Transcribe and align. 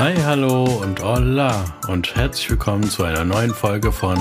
Hi, 0.00 0.16
hallo 0.16 0.64
und 0.64 1.02
hola 1.02 1.62
und 1.86 2.16
herzlich 2.16 2.48
willkommen 2.48 2.84
zu 2.84 3.04
einer 3.04 3.22
neuen 3.22 3.52
Folge 3.52 3.92
von 3.92 4.16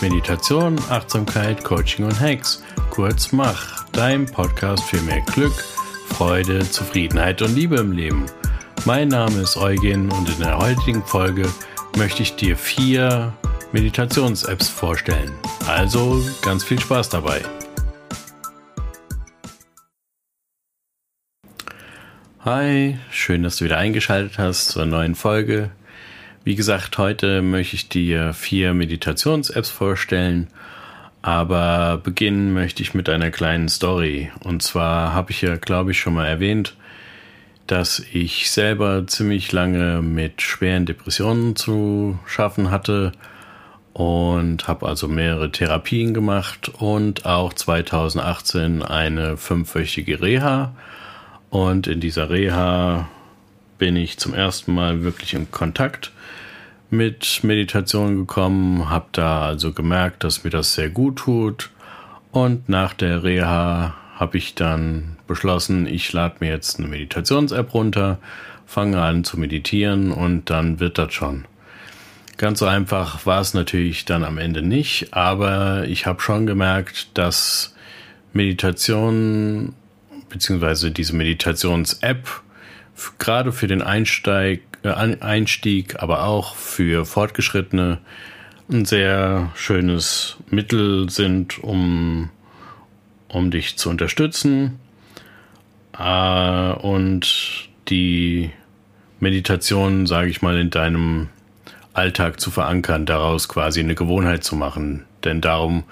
Meditation, 0.00 0.76
Achtsamkeit, 0.88 1.62
Coaching 1.62 2.06
und 2.06 2.18
Hacks, 2.18 2.62
kurz 2.88 3.30
Mach, 3.30 3.84
dein 3.92 4.24
Podcast 4.24 4.82
für 4.84 4.98
mehr 5.02 5.20
Glück, 5.20 5.52
Freude, 6.06 6.60
Zufriedenheit 6.70 7.42
und 7.42 7.54
Liebe 7.54 7.76
im 7.76 7.92
Leben. 7.92 8.24
Mein 8.86 9.08
Name 9.08 9.42
ist 9.42 9.58
Eugen 9.58 10.10
und 10.10 10.30
in 10.30 10.38
der 10.40 10.56
heutigen 10.56 11.04
Folge 11.04 11.46
möchte 11.98 12.22
ich 12.22 12.34
dir 12.36 12.56
vier 12.56 13.34
Meditations-Apps 13.72 14.70
vorstellen. 14.70 15.34
Also 15.66 16.24
ganz 16.40 16.64
viel 16.64 16.80
Spaß 16.80 17.10
dabei. 17.10 17.42
Hi, 22.44 22.96
schön, 23.10 23.42
dass 23.42 23.56
du 23.56 23.64
wieder 23.64 23.78
eingeschaltet 23.78 24.38
hast 24.38 24.68
zur 24.68 24.86
neuen 24.86 25.16
Folge. 25.16 25.70
Wie 26.44 26.54
gesagt, 26.54 26.96
heute 26.96 27.42
möchte 27.42 27.74
ich 27.74 27.88
dir 27.88 28.32
vier 28.32 28.74
Meditations-Apps 28.74 29.70
vorstellen, 29.70 30.46
aber 31.20 31.96
beginnen 31.96 32.54
möchte 32.54 32.80
ich 32.80 32.94
mit 32.94 33.08
einer 33.08 33.32
kleinen 33.32 33.68
Story. 33.68 34.30
Und 34.44 34.62
zwar 34.62 35.14
habe 35.14 35.32
ich 35.32 35.42
ja, 35.42 35.56
glaube 35.56 35.90
ich, 35.90 35.98
schon 35.98 36.14
mal 36.14 36.28
erwähnt, 36.28 36.76
dass 37.66 37.98
ich 38.12 38.52
selber 38.52 39.04
ziemlich 39.08 39.50
lange 39.50 40.00
mit 40.00 40.40
schweren 40.40 40.86
Depressionen 40.86 41.56
zu 41.56 42.20
schaffen 42.24 42.70
hatte 42.70 43.10
und 43.94 44.68
habe 44.68 44.86
also 44.86 45.08
mehrere 45.08 45.50
Therapien 45.50 46.14
gemacht 46.14 46.68
und 46.68 47.26
auch 47.26 47.52
2018 47.52 48.84
eine 48.84 49.36
fünfwöchige 49.36 50.22
Reha 50.22 50.72
und 51.50 51.86
in 51.86 52.00
dieser 52.00 52.30
Reha 52.30 53.08
bin 53.78 53.96
ich 53.96 54.18
zum 54.18 54.34
ersten 54.34 54.74
Mal 54.74 55.02
wirklich 55.02 55.34
in 55.34 55.50
Kontakt 55.50 56.12
mit 56.90 57.40
Meditation 57.42 58.16
gekommen, 58.16 58.90
habe 58.90 59.06
da 59.12 59.42
also 59.42 59.72
gemerkt, 59.72 60.24
dass 60.24 60.44
mir 60.44 60.50
das 60.50 60.74
sehr 60.74 60.88
gut 60.88 61.16
tut. 61.16 61.70
Und 62.32 62.68
nach 62.68 62.94
der 62.94 63.22
Reha 63.22 63.94
habe 64.16 64.38
ich 64.38 64.54
dann 64.54 65.16
beschlossen, 65.26 65.86
ich 65.86 66.12
lade 66.12 66.36
mir 66.40 66.50
jetzt 66.50 66.78
eine 66.78 66.88
Meditations-App 66.88 67.72
runter, 67.74 68.18
fange 68.66 69.00
an 69.00 69.24
zu 69.24 69.38
meditieren 69.38 70.12
und 70.12 70.50
dann 70.50 70.80
wird 70.80 70.98
das 70.98 71.12
schon. 71.12 71.44
Ganz 72.36 72.60
so 72.60 72.66
einfach 72.66 73.26
war 73.26 73.40
es 73.40 73.54
natürlich 73.54 74.04
dann 74.04 74.24
am 74.24 74.38
Ende 74.38 74.62
nicht, 74.62 75.12
aber 75.12 75.84
ich 75.86 76.06
habe 76.06 76.20
schon 76.20 76.46
gemerkt, 76.46 77.08
dass 77.14 77.74
Meditation 78.32 79.74
beziehungsweise 80.28 80.90
diese 80.90 81.14
Meditations-App 81.16 82.28
gerade 83.18 83.52
für 83.52 83.66
den 83.66 83.82
Einsteig, 83.82 84.60
äh, 84.82 84.90
Einstieg, 84.90 86.02
aber 86.02 86.24
auch 86.24 86.54
für 86.54 87.04
Fortgeschrittene 87.04 87.98
ein 88.70 88.84
sehr 88.84 89.50
schönes 89.54 90.36
Mittel 90.50 91.08
sind, 91.08 91.62
um, 91.62 92.30
um 93.28 93.50
dich 93.50 93.78
zu 93.78 93.88
unterstützen 93.90 94.78
äh, 95.98 96.72
und 96.72 97.68
die 97.88 98.50
Meditation, 99.20 100.06
sage 100.06 100.28
ich 100.28 100.42
mal, 100.42 100.58
in 100.58 100.70
deinem 100.70 101.28
Alltag 101.92 102.40
zu 102.40 102.50
verankern, 102.50 103.06
daraus 103.06 103.48
quasi 103.48 103.80
eine 103.80 103.94
Gewohnheit 103.94 104.44
zu 104.44 104.54
machen. 104.54 105.04
Denn 105.24 105.40
darum 105.40 105.84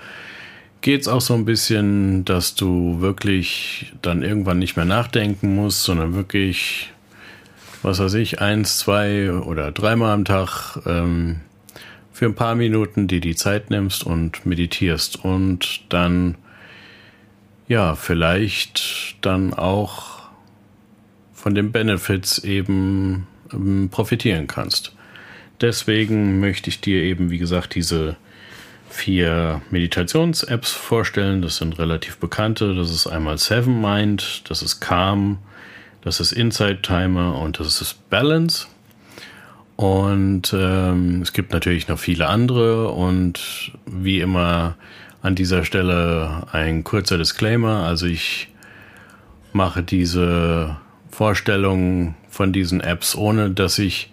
geht 0.80 1.02
es 1.02 1.08
auch 1.08 1.20
so 1.20 1.34
ein 1.34 1.44
bisschen, 1.44 2.24
dass 2.24 2.54
du 2.54 3.00
wirklich 3.00 3.92
dann 4.02 4.22
irgendwann 4.22 4.58
nicht 4.58 4.76
mehr 4.76 4.84
nachdenken 4.84 5.54
musst, 5.54 5.82
sondern 5.82 6.14
wirklich, 6.14 6.92
was 7.82 7.98
weiß 7.98 8.14
ich, 8.14 8.40
eins, 8.40 8.78
zwei 8.78 9.32
oder 9.32 9.72
dreimal 9.72 10.12
am 10.12 10.24
Tag 10.24 10.78
ähm, 10.86 11.40
für 12.12 12.26
ein 12.26 12.34
paar 12.34 12.54
Minuten 12.54 13.08
dir 13.08 13.20
die 13.20 13.36
Zeit 13.36 13.70
nimmst 13.70 14.04
und 14.04 14.46
meditierst 14.46 15.24
und 15.24 15.82
dann 15.90 16.36
ja 17.68 17.94
vielleicht 17.94 19.16
dann 19.20 19.52
auch 19.52 20.20
von 21.34 21.54
den 21.54 21.72
Benefits 21.72 22.38
eben 22.38 23.26
ähm, 23.52 23.88
profitieren 23.90 24.46
kannst. 24.46 24.94
Deswegen 25.60 26.40
möchte 26.40 26.70
ich 26.70 26.80
dir 26.80 27.02
eben, 27.02 27.30
wie 27.30 27.38
gesagt, 27.38 27.74
diese 27.74 28.16
vier 28.88 29.60
Meditations-Apps 29.70 30.72
vorstellen. 30.72 31.42
Das 31.42 31.56
sind 31.56 31.78
relativ 31.78 32.18
bekannte. 32.18 32.74
Das 32.74 32.90
ist 32.90 33.06
einmal 33.06 33.38
Seven 33.38 33.80
Mind, 33.80 34.48
das 34.48 34.62
ist 34.62 34.80
Calm, 34.80 35.38
das 36.02 36.20
ist 36.20 36.32
Insight 36.32 36.82
Timer 36.82 37.38
und 37.38 37.60
das 37.60 37.80
ist 37.80 38.08
Balance. 38.10 38.66
Und 39.76 40.54
ähm, 40.56 41.20
es 41.20 41.32
gibt 41.32 41.52
natürlich 41.52 41.86
noch 41.88 41.98
viele 41.98 42.28
andere 42.28 42.90
und 42.90 43.72
wie 43.84 44.20
immer 44.20 44.76
an 45.20 45.34
dieser 45.34 45.64
Stelle 45.64 46.46
ein 46.52 46.82
kurzer 46.82 47.18
Disclaimer. 47.18 47.84
Also 47.84 48.06
ich 48.06 48.48
mache 49.52 49.82
diese 49.82 50.76
Vorstellung 51.10 52.14
von 52.28 52.52
diesen 52.52 52.80
Apps, 52.80 53.14
ohne 53.14 53.50
dass 53.50 53.78
ich 53.78 54.10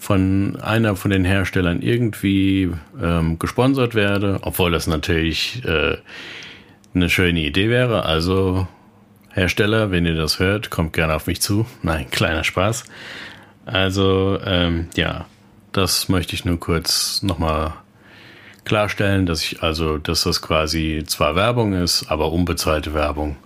von 0.00 0.58
einer 0.62 0.96
von 0.96 1.10
den 1.10 1.26
Herstellern 1.26 1.82
irgendwie 1.82 2.70
ähm, 3.00 3.38
gesponsert 3.38 3.94
werde, 3.94 4.38
obwohl 4.40 4.70
das 4.70 4.86
natürlich 4.86 5.62
äh, 5.66 5.98
eine 6.94 7.10
schöne 7.10 7.40
Idee 7.40 7.68
wäre. 7.68 8.06
Also 8.06 8.66
Hersteller, 9.34 9.90
wenn 9.90 10.06
ihr 10.06 10.14
das 10.14 10.38
hört, 10.38 10.70
kommt 10.70 10.94
gerne 10.94 11.14
auf 11.14 11.26
mich 11.26 11.42
zu. 11.42 11.66
Nein, 11.82 12.06
kleiner 12.10 12.44
Spaß. 12.44 12.84
Also 13.66 14.40
ähm, 14.42 14.88
ja, 14.96 15.26
das 15.70 16.08
möchte 16.08 16.34
ich 16.34 16.46
nur 16.46 16.58
kurz 16.58 17.22
nochmal 17.22 17.74
klarstellen, 18.64 19.26
dass 19.26 19.42
ich 19.42 19.62
also, 19.62 19.98
dass 19.98 20.22
das 20.22 20.40
quasi 20.40 21.04
zwar 21.06 21.36
Werbung 21.36 21.74
ist, 21.74 22.10
aber 22.10 22.32
unbezahlte 22.32 22.94
Werbung. 22.94 23.36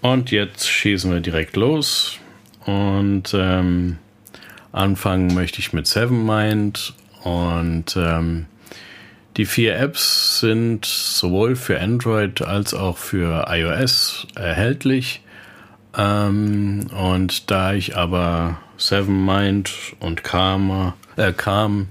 Und 0.00 0.32
jetzt 0.32 0.68
schießen 0.68 1.12
wir 1.12 1.20
direkt 1.20 1.56
los 1.56 2.18
und 2.66 3.32
ähm, 3.32 3.98
Anfangen 4.78 5.34
möchte 5.34 5.58
ich 5.58 5.72
mit 5.72 5.88
Seven 5.88 6.24
Mind 6.24 6.94
und 7.24 7.96
ähm, 7.96 8.46
die 9.36 9.44
vier 9.44 9.76
Apps 9.76 10.38
sind 10.38 10.84
sowohl 10.84 11.56
für 11.56 11.80
Android 11.80 12.42
als 12.42 12.74
auch 12.74 12.96
für 12.96 13.46
iOS 13.48 14.28
erhältlich. 14.36 15.22
Ähm, 15.96 16.86
und 16.96 17.50
da 17.50 17.72
ich 17.72 17.96
aber 17.96 18.60
Seven 18.76 19.26
Mind 19.26 19.72
und 19.98 20.22
Calm, 20.22 20.92
äh, 21.16 21.32
Calm 21.32 21.88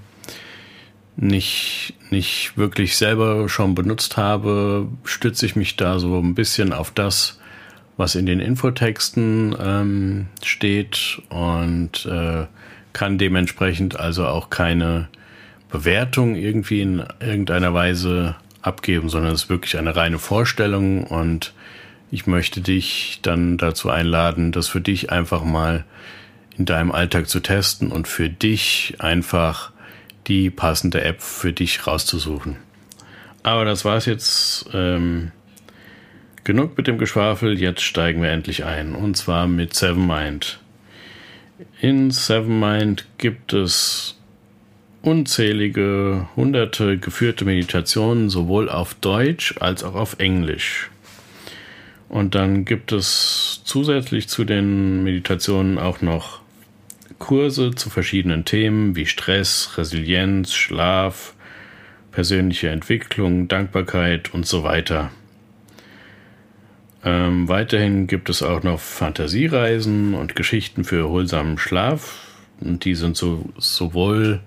nicht, 1.18 1.94
nicht 2.09 2.58
wirklich 2.58 2.96
selber 2.96 3.50
schon 3.50 3.75
benutzt 3.75 4.16
habe, 4.16 4.88
stütze 5.04 5.46
ich 5.46 5.58
mich 5.58 5.75
da 5.75 6.00
so 6.00 6.18
ein 6.19 6.36
bisschen 6.36 6.72
auf 6.72 6.92
das, 6.92 7.42
was 7.98 8.16
in 8.16 8.25
den 8.25 8.40
Infotexten 8.40 9.54
ähm, 9.59 10.28
steht 10.42 11.22
und 11.28 12.06
äh, 12.06 12.46
kann 12.97 13.19
dementsprechend 13.19 14.00
also 14.00 14.25
auch 14.25 14.50
keine 14.50 15.08
Bewertung 15.69 16.34
irgendwie 16.34 16.81
in 16.81 17.03
irgendeiner 17.19 17.72
Weise 17.72 18.35
abgeben, 18.63 19.08
sondern 19.08 19.34
es 19.34 19.44
ist 19.44 19.50
wirklich 19.52 19.78
eine 19.78 19.96
reine 19.96 20.18
Vorstellung 20.18 21.03
und 21.03 21.53
ich 22.09 22.25
möchte 22.25 22.59
dich 22.59 23.19
dann 23.22 23.59
dazu 23.59 23.91
einladen, 23.91 24.52
das 24.52 24.68
für 24.68 24.81
dich 24.81 25.12
einfach 25.12 25.44
mal 25.44 25.86
in 26.57 26.66
deinem 26.66 26.91
Alltag 26.91 27.30
zu 27.30 27.40
testen 27.40 27.91
und 27.91 28.07
für 28.07 28.30
dich 28.30 28.96
einfach 28.97 29.72
die 30.25 30.50
passende 30.50 31.03
App 31.03 31.22
für 31.22 31.53
dich 31.53 31.86
rauszusuchen. 31.86 32.56
Aber 33.44 33.63
das 33.63 33.86
war's 33.86 34.07
jetzt. 34.07 34.72
Ähm, 34.74 35.31
genug 36.44 36.75
mit 36.78 36.88
dem 36.88 36.97
Geschwafel. 36.97 37.59
Jetzt 37.59 37.84
steigen 37.84 38.24
wir 38.24 38.31
endlich 38.31 38.66
ein. 38.66 38.96
Und 38.96 39.18
zwar 39.18 39.46
mit 39.46 39.75
Seven 39.75 40.07
Mind. 40.07 40.59
In 41.81 42.12
Sevenmind 42.12 43.06
gibt 43.18 43.53
es 43.53 44.15
unzählige, 45.01 46.27
hunderte 46.36 46.98
geführte 46.98 47.45
Meditationen, 47.45 48.30
sowohl 48.30 48.69
auf 48.69 48.94
Deutsch 48.95 49.56
als 49.59 49.83
auch 49.83 49.95
auf 49.95 50.19
Englisch. 50.19 50.89
Und 52.09 52.36
dann 52.36 52.63
gibt 52.65 52.92
es 52.92 53.62
zusätzlich 53.63 54.27
zu 54.27 54.44
den 54.44 55.04
Meditationen 55.04 55.77
auch 55.77 56.01
noch 56.01 56.42
Kurse 57.19 57.71
zu 57.71 57.89
verschiedenen 57.89 58.45
Themen 58.45 58.95
wie 58.95 59.06
Stress, 59.06 59.77
Resilienz, 59.77 60.54
Schlaf, 60.54 61.33
persönliche 62.12 62.69
Entwicklung, 62.69 63.48
Dankbarkeit 63.48 64.33
und 64.33 64.45
so 64.45 64.63
weiter. 64.63 65.12
Ähm, 67.03 67.47
weiterhin 67.47 68.07
gibt 68.07 68.29
es 68.29 68.41
auch 68.41 68.63
noch 68.63 68.79
Fantasiereisen 68.79 70.13
und 70.13 70.35
Geschichten 70.35 70.83
für 70.83 70.99
erholsamen 70.99 71.57
Schlaf. 71.57 72.19
Und 72.59 72.85
die 72.85 72.95
sind 72.95 73.15
so, 73.15 73.45
sowohl 73.57 74.39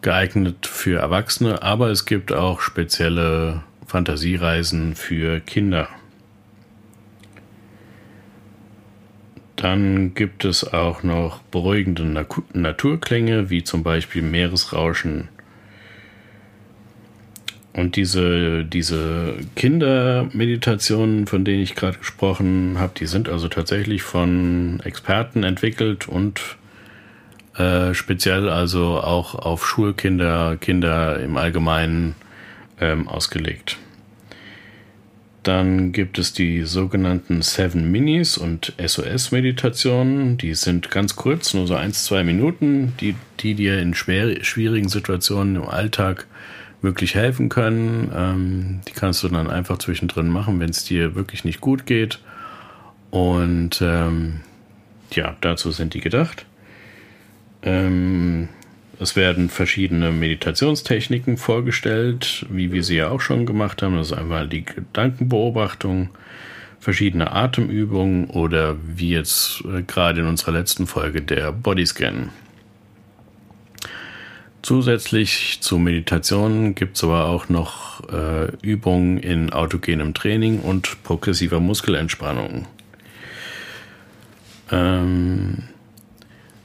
geeignet 0.00 0.66
für 0.66 1.00
Erwachsene, 1.00 1.62
aber 1.62 1.90
es 1.90 2.04
gibt 2.06 2.32
auch 2.32 2.60
spezielle 2.60 3.62
Fantasiereisen 3.86 4.94
für 4.94 5.40
Kinder. 5.40 5.88
Dann 9.56 10.14
gibt 10.14 10.44
es 10.44 10.72
auch 10.72 11.04
noch 11.04 11.40
beruhigende 11.42 12.26
Naturklänge, 12.52 13.48
wie 13.48 13.62
zum 13.62 13.84
Beispiel 13.84 14.22
Meeresrauschen. 14.22 15.28
Und 17.74 17.96
diese, 17.96 18.64
diese 18.64 19.34
Kindermeditationen, 19.56 21.26
von 21.26 21.44
denen 21.44 21.62
ich 21.62 21.74
gerade 21.74 21.98
gesprochen 21.98 22.76
habe, 22.78 22.92
die 22.98 23.06
sind 23.06 23.30
also 23.30 23.48
tatsächlich 23.48 24.02
von 24.02 24.80
Experten 24.84 25.42
entwickelt 25.42 26.06
und 26.06 26.40
äh, 27.56 27.94
speziell 27.94 28.50
also 28.50 29.00
auch 29.00 29.34
auf 29.34 29.66
Schulkinder, 29.66 30.56
Kinder 30.60 31.18
im 31.20 31.38
Allgemeinen 31.38 32.14
ähm, 32.78 33.08
ausgelegt. 33.08 33.78
Dann 35.42 35.90
gibt 35.90 36.18
es 36.18 36.32
die 36.32 36.62
sogenannten 36.62 37.42
Seven 37.42 37.90
Minis 37.90 38.38
und 38.38 38.74
SOS-Meditationen. 38.78 40.38
Die 40.38 40.54
sind 40.54 40.90
ganz 40.90 41.16
kurz, 41.16 41.52
nur 41.52 41.66
so 41.66 41.74
ein, 41.74 41.92
zwei 41.92 42.22
Minuten, 42.22 42.92
die, 43.00 43.16
die 43.40 43.54
dir 43.54 43.80
in 43.80 43.94
schwer, 43.94 44.44
schwierigen 44.44 44.88
Situationen 44.88 45.56
im 45.56 45.68
Alltag 45.68 46.28
wirklich 46.82 47.14
helfen 47.14 47.48
können. 47.48 48.12
Ähm, 48.14 48.80
die 48.88 48.92
kannst 48.92 49.22
du 49.22 49.28
dann 49.28 49.48
einfach 49.48 49.78
zwischendrin 49.78 50.28
machen, 50.28 50.60
wenn 50.60 50.70
es 50.70 50.84
dir 50.84 51.14
wirklich 51.14 51.44
nicht 51.44 51.60
gut 51.60 51.86
geht. 51.86 52.18
Und 53.10 53.80
ähm, 53.82 54.40
ja, 55.12 55.36
dazu 55.40 55.70
sind 55.70 55.94
die 55.94 56.00
gedacht. 56.00 56.46
Ähm, 57.62 58.48
es 58.98 59.16
werden 59.16 59.48
verschiedene 59.48 60.12
Meditationstechniken 60.12 61.36
vorgestellt, 61.36 62.46
wie 62.50 62.72
wir 62.72 62.84
sie 62.84 62.96
ja 62.96 63.10
auch 63.10 63.20
schon 63.20 63.46
gemacht 63.46 63.82
haben. 63.82 63.96
Das 63.96 64.12
ist 64.12 64.16
einmal 64.16 64.48
die 64.48 64.64
Gedankenbeobachtung, 64.64 66.10
verschiedene 66.78 67.32
Atemübungen 67.32 68.26
oder 68.26 68.76
wie 68.84 69.10
jetzt 69.10 69.62
äh, 69.64 69.82
gerade 69.82 70.20
in 70.20 70.26
unserer 70.26 70.52
letzten 70.52 70.86
Folge 70.86 71.22
der 71.22 71.52
Bodyscan. 71.52 72.30
Zusätzlich 74.62 75.58
zu 75.60 75.76
Meditationen 75.78 76.76
gibt 76.76 76.96
es 76.96 77.02
aber 77.02 77.26
auch 77.26 77.48
noch 77.48 78.08
äh, 78.08 78.52
Übungen 78.62 79.18
in 79.18 79.52
autogenem 79.52 80.14
Training 80.14 80.60
und 80.60 81.02
progressiver 81.02 81.58
Muskelentspannung. 81.58 82.68
Ähm, 84.70 85.64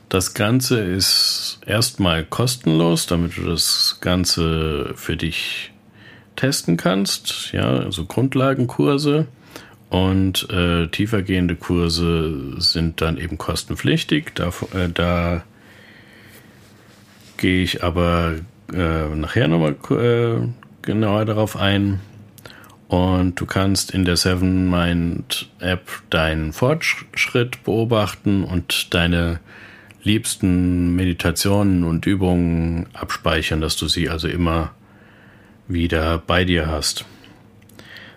das 0.10 0.36
Ganze 0.36 0.80
ist 0.80 1.60
erstmal 1.66 2.24
kostenlos, 2.24 3.08
damit 3.08 3.36
du 3.36 3.44
das 3.44 3.98
Ganze 4.00 4.94
für 4.96 5.18
dich 5.18 5.72
testen 6.36 6.78
kannst. 6.78 7.52
Ja, 7.52 7.78
also 7.80 8.06
Grundlagenkurse 8.06 9.28
und 9.90 10.50
äh, 10.52 10.88
tiefergehende 10.88 11.56
Kurse 11.56 12.62
sind 12.62 13.02
dann 13.02 13.18
eben 13.18 13.38
kostenpflichtig. 13.38 14.34
Da, 14.36 14.50
äh, 14.74 14.88
da 14.94 15.44
gehe 17.38 17.64
ich 17.64 17.84
aber 17.84 18.36
äh, 18.74 19.08
nachher 19.16 19.48
nochmal 19.48 19.76
äh, 19.92 20.48
genauer 20.82 21.26
darauf 21.26 21.56
ein. 21.56 22.00
Und 22.88 23.40
du 23.40 23.46
kannst 23.46 23.92
in 23.92 24.06
der 24.06 24.16
Seven 24.16 24.70
Mind 24.70 25.50
App 25.60 25.90
deinen 26.10 26.54
Fortschritt 26.54 27.64
beobachten 27.64 28.44
und 28.46 28.94
deine 28.94 29.40
liebsten 30.04 30.96
Meditationen 30.96 31.84
und 31.84 32.06
Übungen 32.06 32.88
abspeichern, 32.94 33.60
dass 33.60 33.76
du 33.76 33.90
sie 33.90 34.10
also 34.10 34.30
immer 34.30 34.72
wieder 35.68 36.18
bei 36.18 36.46
dir 36.46 36.68
hast. 36.68 37.06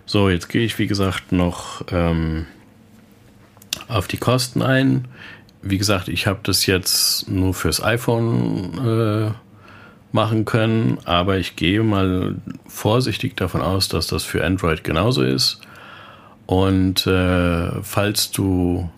So, 0.07 0.31
jetzt 0.31 0.49
gehe 0.49 0.65
ich 0.65 0.79
wie 0.79 0.87
gesagt 0.87 1.33
noch 1.33 1.83
ähm, 1.91 2.47
auf 3.89 4.07
die 4.07 4.19
Kosten 4.19 4.63
ein. 4.63 5.09
Wie 5.63 5.79
gesagt, 5.79 6.09
ich 6.09 6.27
habe 6.27 6.41
das 6.43 6.67
jetzt 6.67 7.29
nur 7.29 7.55
fürs 7.55 7.83
iPhone 7.83 8.79
äh, 8.79 9.31
machen 10.13 10.45
können, 10.45 10.99
aber 11.05 11.39
ich 11.39 11.57
gehe 11.57 11.83
mal 11.83 12.37
vorsichtig 12.67 13.37
davon 13.37 13.61
aus, 13.61 13.89
dass 13.89 14.07
das 14.07 14.25
für 14.25 14.45
Android 14.45 14.85
genauso 14.85 15.23
ist. 15.23 15.61
Und 16.47 17.07
äh, 17.07 17.71
falls 17.83 18.31
du 18.33 18.91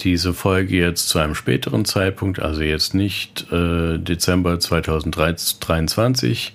diese 0.00 0.32
Folge 0.32 0.76
jetzt 0.76 1.08
zu 1.08 1.18
einem 1.18 1.34
späteren 1.34 1.84
Zeitpunkt, 1.84 2.40
also 2.40 2.62
jetzt 2.62 2.94
nicht 2.94 3.50
äh, 3.52 3.98
Dezember 3.98 4.58
2023, 4.58 6.54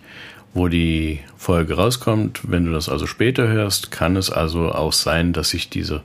wo 0.54 0.68
die 0.68 1.20
Folge 1.38 1.76
rauskommt. 1.76 2.42
Wenn 2.44 2.66
du 2.66 2.72
das 2.72 2.90
also 2.90 3.08
später 3.08 3.48
hörst, 3.48 3.92
kann 3.92 4.16
es 4.16 4.30
also 4.30 4.72
auch 4.72 4.94
sein, 4.94 5.34
dass 5.34 5.50
sich 5.50 5.70
diese 5.70 6.02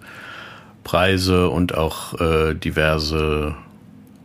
Preise 0.84 1.48
und 1.48 1.76
auch 1.76 2.18
äh, 2.20 2.54
diverse 2.54 3.54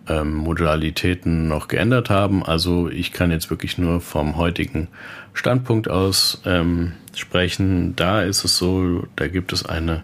ähm, 0.07 0.33
Modalitäten 0.33 1.47
noch 1.47 1.67
geändert 1.67 2.09
haben. 2.09 2.43
Also 2.43 2.89
ich 2.89 3.11
kann 3.11 3.31
jetzt 3.31 3.49
wirklich 3.49 3.77
nur 3.77 4.01
vom 4.01 4.37
heutigen 4.37 4.87
Standpunkt 5.33 5.89
aus 5.89 6.41
ähm, 6.45 6.93
sprechen. 7.15 7.95
Da 7.95 8.21
ist 8.21 8.43
es 8.43 8.57
so, 8.57 9.05
da 9.15 9.27
gibt 9.27 9.53
es 9.53 9.65
eine 9.65 10.03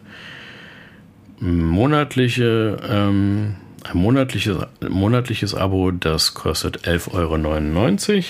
monatliche, 1.40 2.78
ähm, 2.88 3.56
ein 3.90 3.98
monatliches, 3.98 4.58
monatliches 4.88 5.56
Abo, 5.56 5.92
das 5.92 6.34
kostet 6.34 6.88
11,99 6.88 8.16
Euro. 8.16 8.24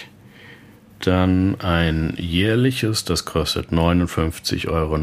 Dann 1.02 1.62
ein 1.62 2.14
jährliches, 2.18 3.06
das 3.06 3.24
kostet 3.26 3.70
59,99 3.72 4.68
Euro. 4.68 4.98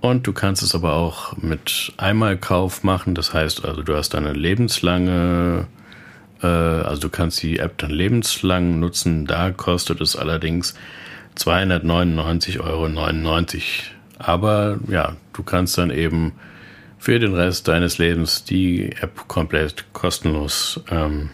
Und 0.00 0.26
du 0.26 0.32
kannst 0.32 0.62
es 0.62 0.74
aber 0.74 0.94
auch 0.94 1.36
mit 1.36 1.92
Einmalkauf 1.96 2.84
machen. 2.84 3.14
Das 3.14 3.34
heißt 3.34 3.64
also, 3.64 3.82
du 3.82 3.96
hast 3.96 4.14
eine 4.14 4.32
lebenslange, 4.32 5.66
äh, 6.42 6.46
also 6.46 7.02
du 7.02 7.08
kannst 7.08 7.42
die 7.42 7.58
App 7.58 7.78
dann 7.78 7.90
lebenslang 7.90 8.78
nutzen. 8.78 9.26
Da 9.26 9.50
kostet 9.50 10.00
es 10.00 10.14
allerdings 10.14 10.74
299,99 11.36 12.60
Euro 12.60 12.88
aber 14.18 14.78
ja, 14.88 15.16
du 15.32 15.42
kannst 15.42 15.78
dann 15.78 15.90
eben 15.90 16.32
für 16.98 17.18
den 17.20 17.34
Rest 17.34 17.68
deines 17.68 17.98
Lebens 17.98 18.44
die 18.44 18.90
App 19.00 19.28
komplett 19.28 19.92
kostenlos 19.92 20.80
ähm, 20.90 21.30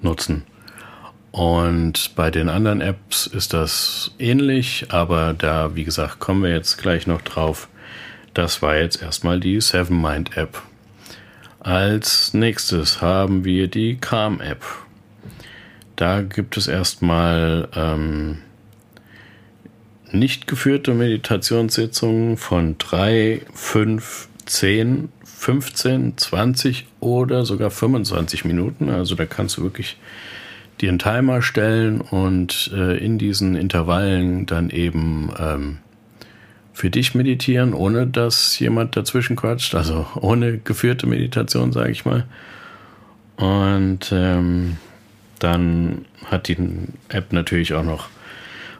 nutzen. 0.00 0.42
Und 1.30 2.16
bei 2.16 2.30
den 2.30 2.48
anderen 2.48 2.80
Apps 2.80 3.26
ist 3.26 3.52
das 3.52 4.12
ähnlich, 4.18 4.86
aber 4.88 5.34
da, 5.34 5.74
wie 5.76 5.84
gesagt, 5.84 6.18
kommen 6.18 6.42
wir 6.42 6.50
jetzt 6.50 6.78
gleich 6.78 7.06
noch 7.06 7.22
drauf. 7.22 7.68
Das 8.36 8.60
war 8.60 8.76
jetzt 8.76 9.00
erstmal 9.00 9.40
die 9.40 9.62
Seven 9.62 9.98
Mind 9.98 10.36
App. 10.36 10.60
Als 11.58 12.34
nächstes 12.34 13.00
haben 13.00 13.46
wir 13.46 13.66
die 13.66 13.96
Calm 13.96 14.42
App. 14.42 14.62
Da 15.96 16.20
gibt 16.20 16.58
es 16.58 16.68
erstmal 16.68 17.66
ähm, 17.74 18.42
nicht 20.12 20.46
geführte 20.46 20.92
Meditationssitzungen 20.92 22.36
von 22.36 22.76
3, 22.76 23.40
5, 23.54 24.28
10, 24.44 25.08
15, 25.24 26.18
20 26.18 26.86
oder 27.00 27.46
sogar 27.46 27.70
25 27.70 28.44
Minuten. 28.44 28.90
Also 28.90 29.14
da 29.14 29.24
kannst 29.24 29.56
du 29.56 29.62
wirklich 29.62 29.96
dir 30.82 30.90
einen 30.90 30.98
Timer 30.98 31.40
stellen 31.40 32.02
und 32.02 32.70
äh, 32.74 32.98
in 32.98 33.16
diesen 33.16 33.56
Intervallen 33.56 34.44
dann 34.44 34.68
eben 34.68 35.32
ähm, 35.38 35.78
für 36.76 36.90
dich 36.90 37.14
meditieren, 37.14 37.72
ohne 37.72 38.06
dass 38.06 38.58
jemand 38.58 38.98
dazwischen 38.98 39.34
quatscht. 39.34 39.74
Also 39.74 40.06
ohne 40.20 40.58
geführte 40.58 41.06
Meditation, 41.06 41.72
sage 41.72 41.90
ich 41.90 42.04
mal. 42.04 42.26
Und 43.36 44.12
ähm, 44.12 44.76
dann 45.38 46.04
hat 46.26 46.48
die 46.48 46.58
App 47.08 47.32
natürlich 47.32 47.72
auch 47.72 47.82
noch 47.82 48.10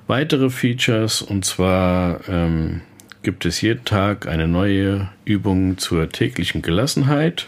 weitere 0.08 0.50
Features 0.50 1.22
und 1.22 1.46
zwar 1.46 2.20
ähm, 2.28 2.82
gibt 3.22 3.46
es 3.46 3.62
jeden 3.62 3.86
Tag 3.86 4.28
eine 4.28 4.46
neue 4.46 5.08
Übung 5.24 5.78
zur 5.78 6.10
täglichen 6.10 6.60
Gelassenheit. 6.60 7.46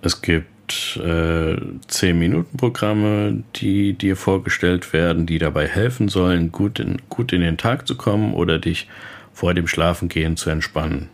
Es 0.00 0.22
gibt 0.22 0.46
äh, 0.96 1.56
10-Minuten-Programme, 1.88 3.42
die 3.56 3.92
dir 3.92 4.16
vorgestellt 4.16 4.92
werden, 4.92 5.26
die 5.26 5.38
dabei 5.38 5.66
helfen 5.66 6.08
sollen, 6.08 6.52
gut 6.52 6.78
in, 6.78 7.02
gut 7.08 7.32
in 7.32 7.40
den 7.40 7.56
Tag 7.56 7.86
zu 7.86 7.96
kommen 7.96 8.34
oder 8.34 8.58
dich 8.58 8.88
vor 9.32 9.54
dem 9.54 9.66
Schlafengehen 9.66 10.36
zu 10.36 10.50
entspannen. 10.50 11.08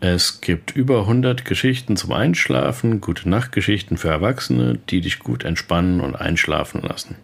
Es 0.00 0.42
gibt 0.42 0.76
über 0.76 1.00
100 1.00 1.46
Geschichten 1.46 1.96
zum 1.96 2.12
Einschlafen, 2.12 3.00
gute 3.00 3.28
Nachtgeschichten 3.28 3.96
für 3.96 4.08
Erwachsene, 4.08 4.78
die 4.90 5.00
dich 5.00 5.18
gut 5.18 5.44
entspannen 5.44 6.00
und 6.00 6.14
einschlafen 6.14 6.82
lassen. 6.82 7.16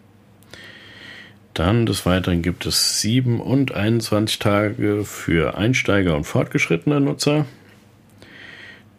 Dann 1.53 1.85
des 1.85 2.05
Weiteren 2.05 2.41
gibt 2.41 2.65
es 2.65 3.01
7 3.01 3.39
und 3.39 3.73
21 3.73 4.39
Tage 4.39 5.03
für 5.03 5.57
Einsteiger 5.57 6.15
und 6.15 6.23
fortgeschrittene 6.23 7.01
Nutzer. 7.01 7.45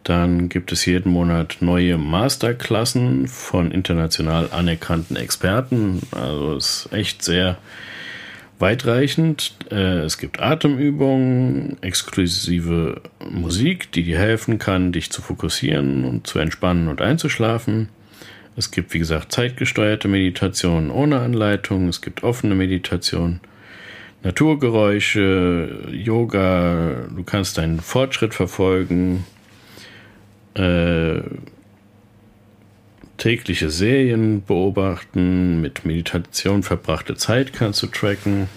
Dann 0.03 0.49
gibt 0.49 0.71
es 0.71 0.85
jeden 0.85 1.11
Monat 1.11 1.57
neue 1.61 1.97
Masterklassen 1.97 3.27
von 3.27 3.71
international 3.71 4.49
anerkannten 4.51 5.15
Experten. 5.15 6.01
Also 6.11 6.57
ist 6.57 6.89
echt 6.91 7.23
sehr 7.23 7.57
weitreichend. 8.59 9.55
Äh, 9.71 9.99
es 9.99 10.17
gibt 10.17 10.41
Atemübungen, 10.41 11.77
exklusive 11.81 13.01
Musik, 13.29 13.91
die 13.93 14.03
dir 14.03 14.19
helfen 14.19 14.59
kann, 14.59 14.91
dich 14.91 15.11
zu 15.11 15.21
fokussieren 15.21 16.03
und 16.05 16.27
zu 16.27 16.39
entspannen 16.39 16.89
und 16.89 17.01
einzuschlafen. 17.01 17.89
Es 18.55 18.71
gibt, 18.71 18.93
wie 18.93 18.99
gesagt, 18.99 19.31
zeitgesteuerte 19.31 20.07
Meditationen 20.07 20.91
ohne 20.91 21.19
Anleitung. 21.19 21.87
Es 21.87 22.01
gibt 22.01 22.23
offene 22.23 22.55
Meditation, 22.55 23.39
Naturgeräusche, 24.23 25.89
Yoga. 25.91 27.07
Du 27.15 27.23
kannst 27.23 27.57
deinen 27.57 27.79
Fortschritt 27.79 28.33
verfolgen. 28.33 29.25
Äh, 30.55 31.21
tägliche 33.17 33.69
Serien 33.69 34.43
beobachten, 34.43 35.61
mit 35.61 35.85
Meditation 35.85 36.61
verbrachte 36.61 37.15
Zeit 37.15 37.53
kannst 37.53 37.81
du 37.81 37.87
tracken 37.87 38.49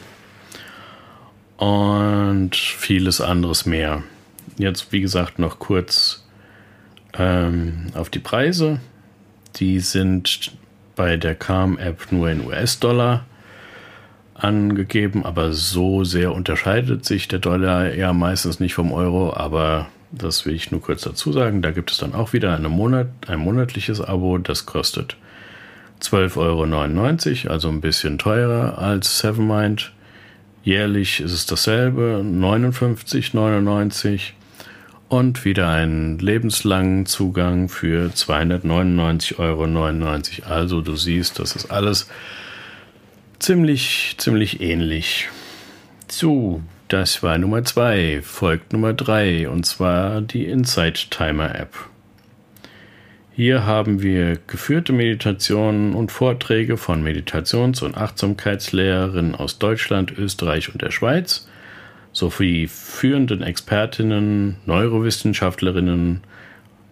und 1.56 2.56
vieles 2.56 3.20
anderes 3.20 3.66
mehr. 3.66 4.02
Jetzt, 4.58 4.92
wie 4.92 5.00
gesagt, 5.00 5.38
noch 5.38 5.58
kurz 5.58 6.26
ähm, 7.14 7.86
auf 7.94 8.10
die 8.10 8.18
Preise. 8.18 8.80
Die 9.56 9.80
sind 9.80 10.52
bei 10.96 11.16
der 11.16 11.34
Calm-App 11.34 12.10
nur 12.10 12.30
in 12.30 12.46
US-Dollar 12.46 13.24
angegeben, 14.34 15.24
aber 15.24 15.52
so 15.52 16.04
sehr 16.04 16.32
unterscheidet 16.32 17.04
sich 17.04 17.28
der 17.28 17.38
Dollar 17.38 17.94
ja 17.94 18.12
meistens 18.12 18.60
nicht 18.60 18.74
vom 18.74 18.92
Euro, 18.92 19.34
aber 19.34 19.88
das 20.18 20.46
will 20.46 20.54
ich 20.54 20.70
nur 20.70 20.80
kurz 20.82 21.02
dazu 21.02 21.32
sagen. 21.32 21.62
Da 21.62 21.70
gibt 21.70 21.90
es 21.90 21.98
dann 21.98 22.14
auch 22.14 22.32
wieder 22.32 22.58
Monat, 22.58 23.08
ein 23.26 23.38
monatliches 23.38 24.00
Abo, 24.00 24.38
das 24.38 24.66
kostet 24.66 25.16
12,99 26.00 26.36
Euro, 27.44 27.52
also 27.52 27.68
ein 27.68 27.80
bisschen 27.80 28.18
teurer 28.18 28.78
als 28.78 29.18
Sevenmind. 29.18 29.92
Jährlich 30.62 31.20
ist 31.20 31.32
es 31.32 31.46
dasselbe, 31.46 32.22
59,99 32.24 33.34
Euro 33.38 34.20
und 35.08 35.44
wieder 35.44 35.68
einen 35.68 36.18
lebenslangen 36.18 37.06
Zugang 37.06 37.68
für 37.68 38.10
299,99 38.10 39.38
Euro. 39.38 40.52
Also 40.52 40.80
du 40.80 40.96
siehst, 40.96 41.38
das 41.38 41.54
ist 41.54 41.70
alles 41.70 42.08
ziemlich, 43.38 44.16
ziemlich 44.18 44.60
ähnlich. 44.60 45.28
So, 46.08 46.62
das 46.88 47.22
war 47.22 47.36
Nummer 47.38 47.64
2, 47.64 48.20
folgt 48.22 48.72
Nummer 48.72 48.92
3 48.92 49.48
und 49.48 49.66
zwar 49.66 50.20
die 50.20 50.46
Insight 50.46 51.10
Timer 51.10 51.54
App. 51.54 51.74
Hier 53.32 53.66
haben 53.66 54.02
wir 54.02 54.38
geführte 54.46 54.92
Meditationen 54.92 55.94
und 55.94 56.12
Vorträge 56.12 56.76
von 56.76 57.02
Meditations- 57.02 57.82
und 57.82 57.96
Achtsamkeitslehrerinnen 57.96 59.34
aus 59.34 59.58
Deutschland, 59.58 60.16
Österreich 60.16 60.72
und 60.72 60.80
der 60.80 60.90
Schweiz 60.90 61.48
sowie 62.12 62.66
führenden 62.66 63.42
Expertinnen, 63.42 64.56
Neurowissenschaftlerinnen, 64.64 66.22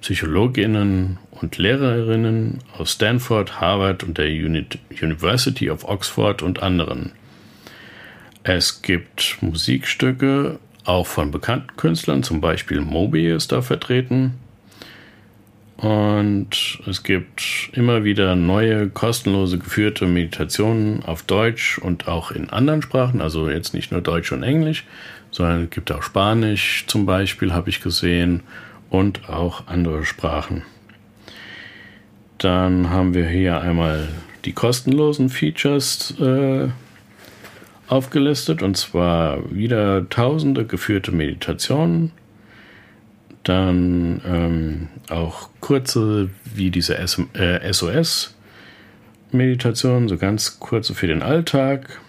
Psychologinnen 0.03 1.19
und 1.31 1.57
Lehrerinnen 1.57 2.59
aus 2.77 2.93
Stanford, 2.93 3.59
Harvard 3.59 4.03
und 4.03 4.19
der 4.19 4.29
University 4.29 5.71
of 5.71 5.85
Oxford 5.85 6.43
und 6.43 6.63
anderen. 6.63 7.13
Es 8.45 8.83
gibt 8.83 9.39
Musikstücke 9.41 10.59
auch 10.85 11.07
von 11.07 11.31
bekannten 11.31 11.77
Künstlern, 11.77 12.23
zum 12.23 12.43
Beispiel 12.43 12.83
Moby 12.83 13.27
ist 13.27 13.53
da 13.53 13.63
vertreten. 13.63 14.35
Und 15.79 16.79
es 16.87 17.03
gibt 17.03 17.71
immer 17.73 18.05
wieder 18.05 18.37
neue, 18.37 18.91
kostenlose 18.91 19.59
geführte 19.59 20.07
Meditationen 20.07 21.03
auf 21.05 21.23
Deutsch 21.23 21.79
und 21.79 22.07
auch 22.07 22.31
in 22.31 22.51
anderen 22.51 22.83
Sprachen, 22.83 23.23
also 23.23 23.49
jetzt 23.49 23.73
nicht 23.73 23.91
nur 23.93 24.03
Deutsch 24.03 24.31
und 24.31 24.43
Englisch, 24.43 24.85
sondern 25.31 25.65
es 25.65 25.71
gibt 25.71 25.91
auch 25.91 26.03
Spanisch 26.03 26.85
zum 26.87 27.07
Beispiel, 27.07 27.53
habe 27.55 27.71
ich 27.71 27.81
gesehen, 27.81 28.43
und 28.91 29.29
auch 29.29 29.67
andere 29.67 30.05
Sprachen. 30.05 30.63
Dann 32.39 32.91
haben 32.91 33.15
wir 33.15 33.27
hier 33.27 33.61
einmal 33.61 34.09
die 34.45 34.53
kostenlosen 34.53 35.31
Features 35.31 36.15
äh, 36.21 36.69
aufgelistet, 37.89 38.63
und 38.63 38.77
zwar 38.77 39.55
wieder 39.55 40.09
tausende 40.09 40.65
geführte 40.65 41.13
Meditationen 41.13 42.13
dann 43.45 44.21
ähm, 44.27 44.89
auch 45.11 45.51
kurze 45.61 46.31
wie 46.55 46.71
diese 46.71 46.97
äh, 46.99 47.73
SOS-Meditation, 47.73 50.09
so 50.09 50.17
ganz 50.17 50.59
kurze 50.59 50.95
für 50.95 51.07
den 51.07 51.23
Alltag. 51.23 52.01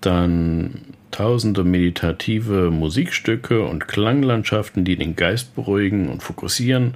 Dann 0.00 0.80
tausende 1.10 1.64
meditative 1.64 2.70
Musikstücke 2.70 3.64
und 3.64 3.88
Klanglandschaften, 3.88 4.84
die 4.84 4.96
den 4.96 5.16
Geist 5.16 5.54
beruhigen 5.54 6.08
und 6.08 6.22
fokussieren, 6.22 6.94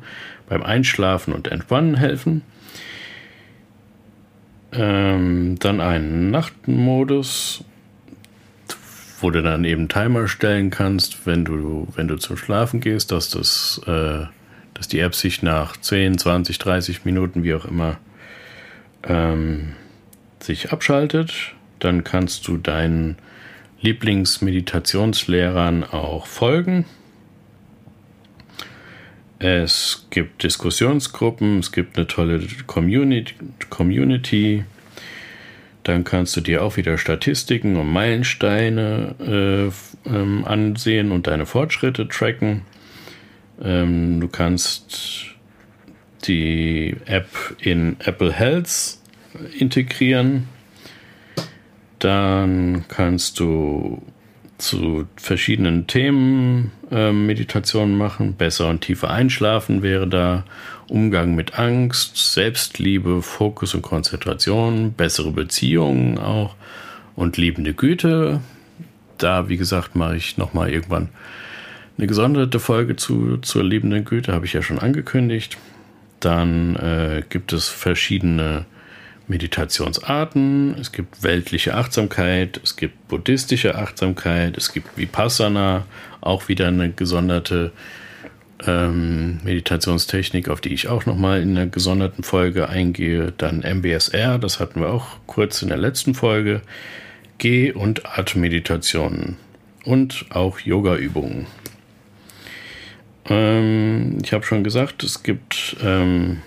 beim 0.48 0.62
Einschlafen 0.62 1.34
und 1.34 1.48
Entspannen 1.48 1.96
helfen. 1.96 2.42
Ähm, 4.72 5.56
dann 5.58 5.80
einen 5.80 6.30
Nachtmodus, 6.30 7.64
wo 9.22 9.30
du 9.30 9.42
dann 9.42 9.64
eben 9.64 9.88
Timer 9.88 10.28
stellen 10.28 10.70
kannst, 10.70 11.26
wenn 11.26 11.44
du, 11.44 11.88
wenn 11.94 12.08
du 12.08 12.16
zum 12.16 12.36
Schlafen 12.36 12.80
gehst, 12.80 13.12
dass 13.12 13.30
das, 13.30 13.80
äh, 13.86 14.24
dass 14.74 14.88
die 14.88 14.98
App 14.98 15.14
sich 15.14 15.42
nach 15.42 15.76
10, 15.76 16.18
20, 16.18 16.58
30 16.58 17.04
Minuten, 17.04 17.44
wie 17.44 17.54
auch 17.54 17.64
immer, 17.64 17.98
ähm, 19.04 19.74
sich 20.40 20.72
abschaltet. 20.72 21.54
Dann 21.78 22.02
kannst 22.04 22.48
du 22.48 22.56
deinen 22.56 23.16
Lieblingsmeditationslehrern 23.80 25.84
auch 25.84 26.26
folgen. 26.26 26.84
Es 29.38 30.06
gibt 30.10 30.42
Diskussionsgruppen, 30.44 31.58
es 31.58 31.72
gibt 31.72 31.96
eine 31.96 32.06
tolle 32.06 32.46
Community, 32.68 33.34
Community 33.70 34.64
dann 35.82 36.04
kannst 36.04 36.36
du 36.36 36.40
dir 36.40 36.62
auch 36.62 36.76
wieder 36.76 36.96
Statistiken 36.98 37.76
und 37.76 37.92
Meilensteine 37.92 39.14
äh, 39.20 40.08
ähm, 40.08 40.44
ansehen 40.44 41.10
und 41.10 41.26
deine 41.26 41.46
Fortschritte 41.46 42.08
tracken. 42.08 42.62
Ähm, 43.60 44.20
du 44.20 44.28
kannst 44.28 45.26
die 46.24 46.96
App 47.06 47.28
in 47.58 47.96
Apple 48.00 48.32
Health 48.32 48.98
integrieren. 49.58 50.48
Dann 51.98 52.84
kannst 52.88 53.40
du 53.40 54.02
zu 54.58 55.06
verschiedenen 55.16 55.88
Themen 55.88 56.70
äh, 56.90 57.12
Meditationen 57.12 57.96
machen. 57.96 58.34
Besser 58.34 58.68
und 58.68 58.82
tiefer 58.82 59.10
einschlafen 59.10 59.82
wäre 59.82 60.08
da. 60.08 60.44
Umgang 60.92 61.34
mit 61.34 61.58
Angst, 61.58 62.34
Selbstliebe, 62.34 63.22
Fokus 63.22 63.74
und 63.74 63.80
Konzentration, 63.80 64.92
bessere 64.92 65.30
Beziehungen 65.30 66.18
auch 66.18 66.54
und 67.16 67.38
liebende 67.38 67.72
Güte. 67.72 68.40
Da, 69.16 69.48
wie 69.48 69.56
gesagt, 69.56 69.96
mache 69.96 70.16
ich 70.16 70.36
nochmal 70.36 70.70
irgendwann 70.70 71.08
eine 71.96 72.06
gesonderte 72.06 72.60
Folge 72.60 72.94
zu, 72.96 73.38
zur 73.38 73.64
liebenden 73.64 74.04
Güte, 74.04 74.34
habe 74.34 74.44
ich 74.44 74.52
ja 74.52 74.60
schon 74.60 74.78
angekündigt. 74.78 75.56
Dann 76.20 76.76
äh, 76.76 77.22
gibt 77.26 77.54
es 77.54 77.68
verschiedene 77.68 78.66
Meditationsarten, 79.28 80.76
es 80.78 80.92
gibt 80.92 81.22
weltliche 81.22 81.74
Achtsamkeit, 81.74 82.60
es 82.62 82.76
gibt 82.76 83.08
buddhistische 83.08 83.76
Achtsamkeit, 83.76 84.58
es 84.58 84.74
gibt 84.74 84.98
Vipassana, 84.98 85.86
auch 86.20 86.48
wieder 86.48 86.68
eine 86.68 86.90
gesonderte 86.92 87.72
ähm, 88.66 89.38
Meditationstechnik, 89.44 90.48
auf 90.48 90.60
die 90.60 90.72
ich 90.72 90.88
auch 90.88 91.06
nochmal 91.06 91.42
in 91.42 91.56
einer 91.56 91.66
gesonderten 91.66 92.24
Folge 92.24 92.68
eingehe. 92.68 93.32
Dann 93.36 93.62
MBSR, 93.62 94.38
das 94.38 94.60
hatten 94.60 94.80
wir 94.80 94.90
auch 94.90 95.18
kurz 95.26 95.62
in 95.62 95.68
der 95.68 95.78
letzten 95.78 96.14
Folge. 96.14 96.62
Geh- 97.38 97.72
und 97.72 98.18
Atemmeditationen 98.18 99.36
und 99.84 100.26
auch 100.30 100.60
Yoga-Übungen. 100.60 101.46
Ähm, 103.28 104.18
ich 104.22 104.32
habe 104.32 104.44
schon 104.44 104.64
gesagt, 104.64 105.02
es 105.02 105.22
gibt 105.22 105.76
ähm, 105.82 106.42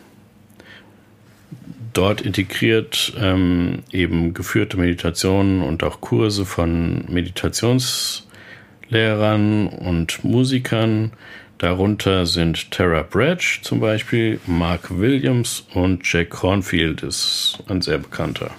dort 1.93 2.21
integriert 2.21 3.13
ähm, 3.19 3.83
eben 3.91 4.33
geführte 4.33 4.77
Meditationen 4.77 5.61
und 5.61 5.83
auch 5.83 6.01
Kurse 6.01 6.45
von 6.45 7.05
Meditationslehrern 7.09 9.67
und 9.67 10.23
Musikern 10.23 11.11
Darunter 11.57 12.25
sind 12.25 12.69
Tara 12.71 13.03
Bradge 13.03 13.59
zum 13.61 13.79
Beispiel, 13.79 14.39
Mark 14.45 14.97
Williams 14.97 15.65
und 15.73 16.01
Jack 16.11 16.31
Cornfield 16.31 17.01
ist 17.01 17.59
ein 17.67 17.81
sehr 17.81 17.97
bekannter. 17.97 18.51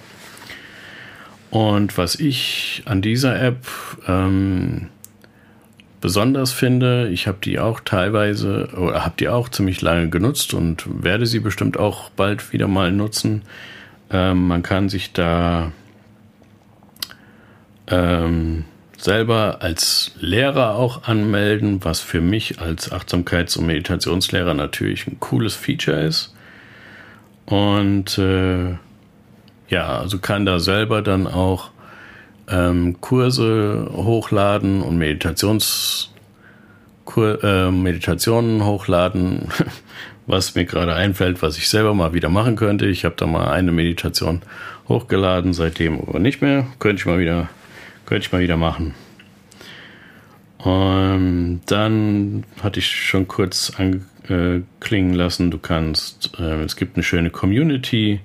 Und 1.51 1.97
was 1.97 2.15
ich 2.15 2.81
an 2.85 3.01
dieser 3.01 3.39
App 3.39 3.65
ähm, 4.07 4.87
besonders 6.01 6.51
finde, 6.51 7.09
ich 7.09 7.27
habe 7.27 7.37
die 7.43 7.59
auch 7.59 7.79
teilweise 7.79 8.69
oder 8.75 9.05
habe 9.05 9.15
die 9.19 9.29
auch 9.29 9.49
ziemlich 9.49 9.81
lange 9.81 10.09
genutzt 10.09 10.53
und 10.53 10.85
werde 11.03 11.25
sie 11.25 11.39
bestimmt 11.39 11.77
auch 11.77 12.09
bald 12.09 12.51
wieder 12.51 12.67
mal 12.67 12.91
nutzen. 12.91 13.43
Ähm, 14.09 14.47
man 14.47 14.63
kann 14.63 14.89
sich 14.89 15.13
da 15.13 15.71
ähm, 17.87 18.65
selber 18.97 19.57
als 19.61 20.11
Lehrer 20.19 20.75
auch 20.75 21.03
anmelden, 21.03 21.83
was 21.83 21.99
für 21.99 22.19
mich 22.19 22.59
als 22.59 22.91
Achtsamkeits- 22.91 23.57
und 23.57 23.67
Meditationslehrer 23.67 24.53
natürlich 24.53 25.07
ein 25.07 25.19
cooles 25.19 25.55
Feature 25.55 26.01
ist. 26.01 26.35
Und 27.45 28.17
äh, 28.17 28.71
ja, 29.69 29.99
also 29.99 30.19
kann 30.19 30.45
da 30.45 30.59
selber 30.59 31.01
dann 31.01 31.27
auch 31.27 31.69
ähm, 32.49 32.99
Kurse 32.99 33.89
hochladen 33.93 34.81
und 34.81 34.97
Meditations 34.97 36.11
Kur 37.05 37.41
äh, 37.41 37.71
Meditationen 37.71 38.65
hochladen, 38.65 39.47
was 40.27 40.55
mir 40.55 40.65
gerade 40.65 40.93
einfällt, 40.93 41.41
was 41.41 41.57
ich 41.57 41.69
selber 41.69 41.93
mal 41.93 42.13
wieder 42.13 42.27
machen 42.29 42.57
könnte. 42.57 42.85
Ich 42.85 43.05
habe 43.05 43.15
da 43.17 43.25
mal 43.25 43.49
eine 43.49 43.71
Meditation 43.71 44.41
hochgeladen, 44.89 45.53
seitdem 45.53 46.01
aber 46.01 46.19
nicht 46.19 46.41
mehr. 46.41 46.67
Könnte 46.79 46.99
ich 46.99 47.05
mal 47.05 47.19
wieder, 47.19 47.47
könnte 48.07 48.25
ich 48.25 48.31
mal 48.31 48.41
wieder 48.41 48.57
machen. 48.57 48.95
Und 50.57 51.61
dann 51.67 52.45
hatte 52.63 52.79
ich 52.79 52.87
schon 52.87 53.27
kurz 53.27 53.73
anklingen 53.77 55.13
lassen, 55.13 55.51
du 55.51 55.59
kannst, 55.59 56.31
äh, 56.39 56.63
es 56.63 56.75
gibt 56.75 56.95
eine 56.95 57.03
schöne 57.03 57.29
Community, 57.29 58.21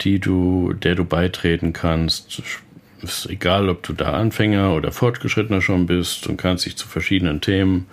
die 0.00 0.18
du, 0.18 0.72
der 0.72 0.94
du 0.94 1.04
beitreten 1.04 1.72
kannst. 1.72 2.42
Ist 3.02 3.28
egal, 3.28 3.68
ob 3.68 3.82
du 3.82 3.92
da 3.92 4.12
Anfänger 4.12 4.74
oder 4.74 4.92
Fortgeschrittener 4.92 5.60
schon 5.60 5.86
bist 5.86 6.26
und 6.26 6.38
kannst 6.38 6.64
dich 6.64 6.76
zu 6.76 6.88
verschiedenen 6.88 7.40
Themen, 7.40 7.86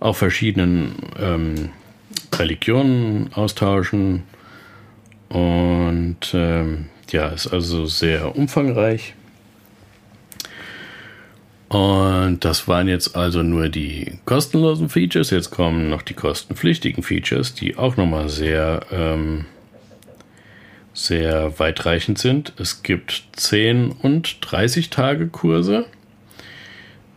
auch 0.00 0.16
verschiedenen 0.16 0.94
ähm, 1.20 1.70
Religionen 2.32 3.32
austauschen. 3.34 4.22
Und 5.28 6.32
ähm, 6.32 6.86
ja, 7.10 7.28
ist 7.28 7.48
also 7.48 7.86
sehr 7.86 8.36
umfangreich. 8.36 9.14
Und 11.72 12.44
das 12.44 12.68
waren 12.68 12.86
jetzt 12.86 13.16
also 13.16 13.42
nur 13.42 13.70
die 13.70 14.18
kostenlosen 14.26 14.90
Features. 14.90 15.30
Jetzt 15.30 15.50
kommen 15.50 15.88
noch 15.88 16.02
die 16.02 16.12
kostenpflichtigen 16.12 17.02
Features, 17.02 17.54
die 17.54 17.78
auch 17.78 17.96
nochmal 17.96 18.28
sehr, 18.28 18.84
ähm, 18.92 19.46
sehr 20.92 21.58
weitreichend 21.58 22.18
sind. 22.18 22.52
Es 22.58 22.82
gibt 22.82 23.24
10 23.36 23.90
und 23.90 24.36
30 24.42 24.90
Tage 24.90 25.28
Kurse. 25.28 25.86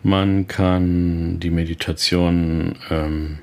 Man 0.03 0.47
kann 0.47 1.41
die 1.41 1.49
Meditation 1.49 2.77
ähm, 2.89 3.39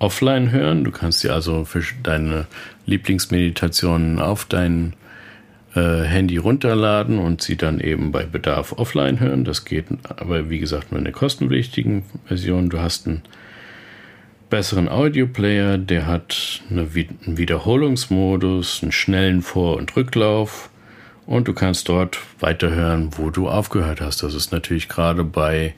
offline 0.00 0.50
hören. 0.50 0.82
Du 0.82 0.90
kannst 0.90 1.22
dir 1.22 1.34
also 1.34 1.64
für 1.66 1.84
deine 2.02 2.48
Lieblingsmeditationen 2.84 4.18
auf 4.18 4.44
dein 4.44 4.94
äh, 5.78 6.04
Handy 6.04 6.36
runterladen 6.36 7.18
und 7.18 7.40
sie 7.40 7.56
dann 7.56 7.80
eben 7.80 8.10
bei 8.10 8.24
Bedarf 8.24 8.72
offline 8.72 9.20
hören. 9.20 9.44
Das 9.44 9.64
geht 9.64 9.86
aber 10.08 10.50
wie 10.50 10.58
gesagt 10.58 10.90
nur 10.90 10.98
in 10.98 11.04
der 11.04 11.12
kostenpflichtigen 11.12 12.04
Version. 12.26 12.68
Du 12.68 12.80
hast 12.80 13.06
einen 13.06 13.22
besseren 14.50 14.88
Audioplayer, 14.88 15.78
der 15.78 16.06
hat 16.06 16.62
eine, 16.70 16.80
einen 16.82 17.38
Wiederholungsmodus, 17.38 18.82
einen 18.82 18.92
schnellen 18.92 19.42
Vor- 19.42 19.76
und 19.76 19.94
Rücklauf 19.94 20.70
und 21.26 21.46
du 21.46 21.52
kannst 21.52 21.88
dort 21.88 22.18
weiterhören, 22.40 23.10
wo 23.16 23.30
du 23.30 23.48
aufgehört 23.48 24.00
hast. 24.00 24.22
Das 24.22 24.34
ist 24.34 24.50
natürlich 24.50 24.88
gerade 24.88 25.24
bei 25.24 25.74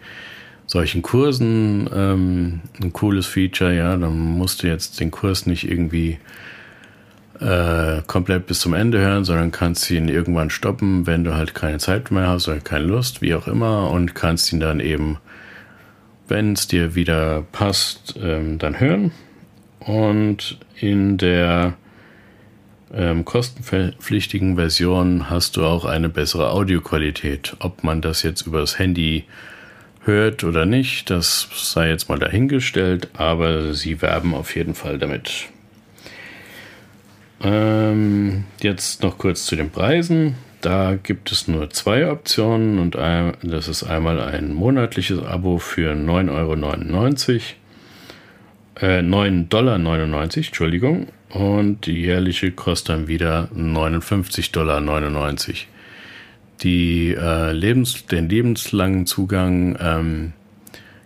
solchen 0.66 1.02
Kursen 1.02 1.90
ähm, 1.92 2.60
ein 2.80 2.92
cooles 2.92 3.26
Feature, 3.26 3.74
ja. 3.74 3.96
Dann 3.96 4.16
musst 4.16 4.62
du 4.62 4.68
jetzt 4.68 5.00
den 5.00 5.10
Kurs 5.10 5.46
nicht 5.46 5.68
irgendwie 5.68 6.18
äh, 7.40 8.02
komplett 8.06 8.46
bis 8.46 8.60
zum 8.60 8.74
Ende 8.74 8.98
hören, 8.98 9.24
sondern 9.24 9.50
kannst 9.50 9.90
ihn 9.90 10.08
irgendwann 10.08 10.50
stoppen, 10.50 11.06
wenn 11.06 11.24
du 11.24 11.34
halt 11.34 11.54
keine 11.54 11.78
Zeit 11.78 12.10
mehr 12.10 12.28
hast 12.28 12.48
oder 12.48 12.60
keine 12.60 12.84
Lust, 12.84 13.22
wie 13.22 13.34
auch 13.34 13.48
immer, 13.48 13.90
und 13.90 14.14
kannst 14.14 14.52
ihn 14.52 14.60
dann 14.60 14.80
eben, 14.80 15.18
wenn 16.28 16.52
es 16.52 16.66
dir 16.66 16.94
wieder 16.94 17.42
passt, 17.52 18.14
ähm, 18.22 18.58
dann 18.58 18.78
hören. 18.78 19.12
Und 19.80 20.58
in 20.76 21.16
der 21.16 21.74
ähm, 22.92 23.24
kostenpflichtigen 23.24 24.56
Version 24.56 25.30
hast 25.30 25.56
du 25.56 25.64
auch 25.64 25.84
eine 25.84 26.08
bessere 26.08 26.50
Audioqualität. 26.50 27.56
Ob 27.60 27.84
man 27.84 28.02
das 28.02 28.22
jetzt 28.22 28.46
übers 28.46 28.78
Handy 28.78 29.24
hört 30.04 30.44
oder 30.44 30.66
nicht, 30.66 31.08
das 31.10 31.48
sei 31.54 31.88
jetzt 31.88 32.08
mal 32.08 32.18
dahingestellt, 32.18 33.08
aber 33.16 33.74
sie 33.74 34.02
werben 34.02 34.34
auf 34.34 34.54
jeden 34.56 34.74
Fall 34.74 34.98
damit. 34.98 35.48
Ähm, 37.42 38.44
jetzt 38.60 39.02
noch 39.02 39.18
kurz 39.18 39.46
zu 39.46 39.56
den 39.56 39.70
Preisen. 39.70 40.34
Da 40.60 40.96
gibt 40.96 41.32
es 41.32 41.48
nur 41.48 41.70
zwei 41.70 42.10
Optionen 42.10 42.78
und 42.78 42.96
ein, 42.96 43.32
das 43.42 43.66
ist 43.68 43.82
einmal 43.82 44.20
ein 44.20 44.52
monatliches 44.52 45.22
Abo 45.22 45.58
für 45.58 45.92
9,99 45.94 46.30
Euro. 46.32 46.52
Äh, 48.80 49.00
9,99 49.00 49.48
Dollar, 49.48 50.22
Entschuldigung. 50.22 51.06
Und 51.30 51.86
die 51.86 52.00
jährliche 52.00 52.50
kostet 52.52 52.88
dann 52.90 53.08
wieder 53.08 53.48
59,99 53.54 54.52
Dollar 54.52 54.80
die 56.62 57.14
äh, 57.18 57.52
Lebens, 57.52 58.06
den 58.06 58.28
lebenslangen 58.28 59.06
Zugang 59.06 59.78
ähm, 59.80 60.32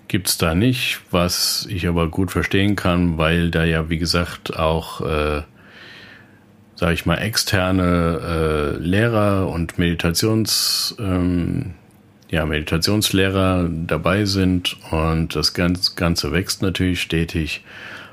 gibt 0.08 0.28
es 0.28 0.38
da 0.38 0.54
nicht, 0.54 1.00
was 1.10 1.66
ich 1.70 1.86
aber 1.86 2.08
gut 2.08 2.30
verstehen 2.30 2.76
kann, 2.76 3.18
weil 3.18 3.50
da 3.50 3.64
ja, 3.64 3.88
wie 3.88 3.98
gesagt, 3.98 4.56
auch, 4.56 5.00
äh, 5.00 5.42
sage 6.76 6.94
ich 6.94 7.06
mal, 7.06 7.16
externe 7.16 8.76
äh, 8.78 8.82
Lehrer 8.82 9.48
und 9.48 9.78
Meditations, 9.78 10.96
ähm, 10.98 11.74
ja, 12.30 12.44
Meditationslehrer 12.46 13.68
dabei 13.70 14.24
sind 14.24 14.76
und 14.90 15.36
das 15.36 15.54
Ganze 15.54 16.32
wächst 16.32 16.62
natürlich 16.62 17.00
stetig. 17.00 17.62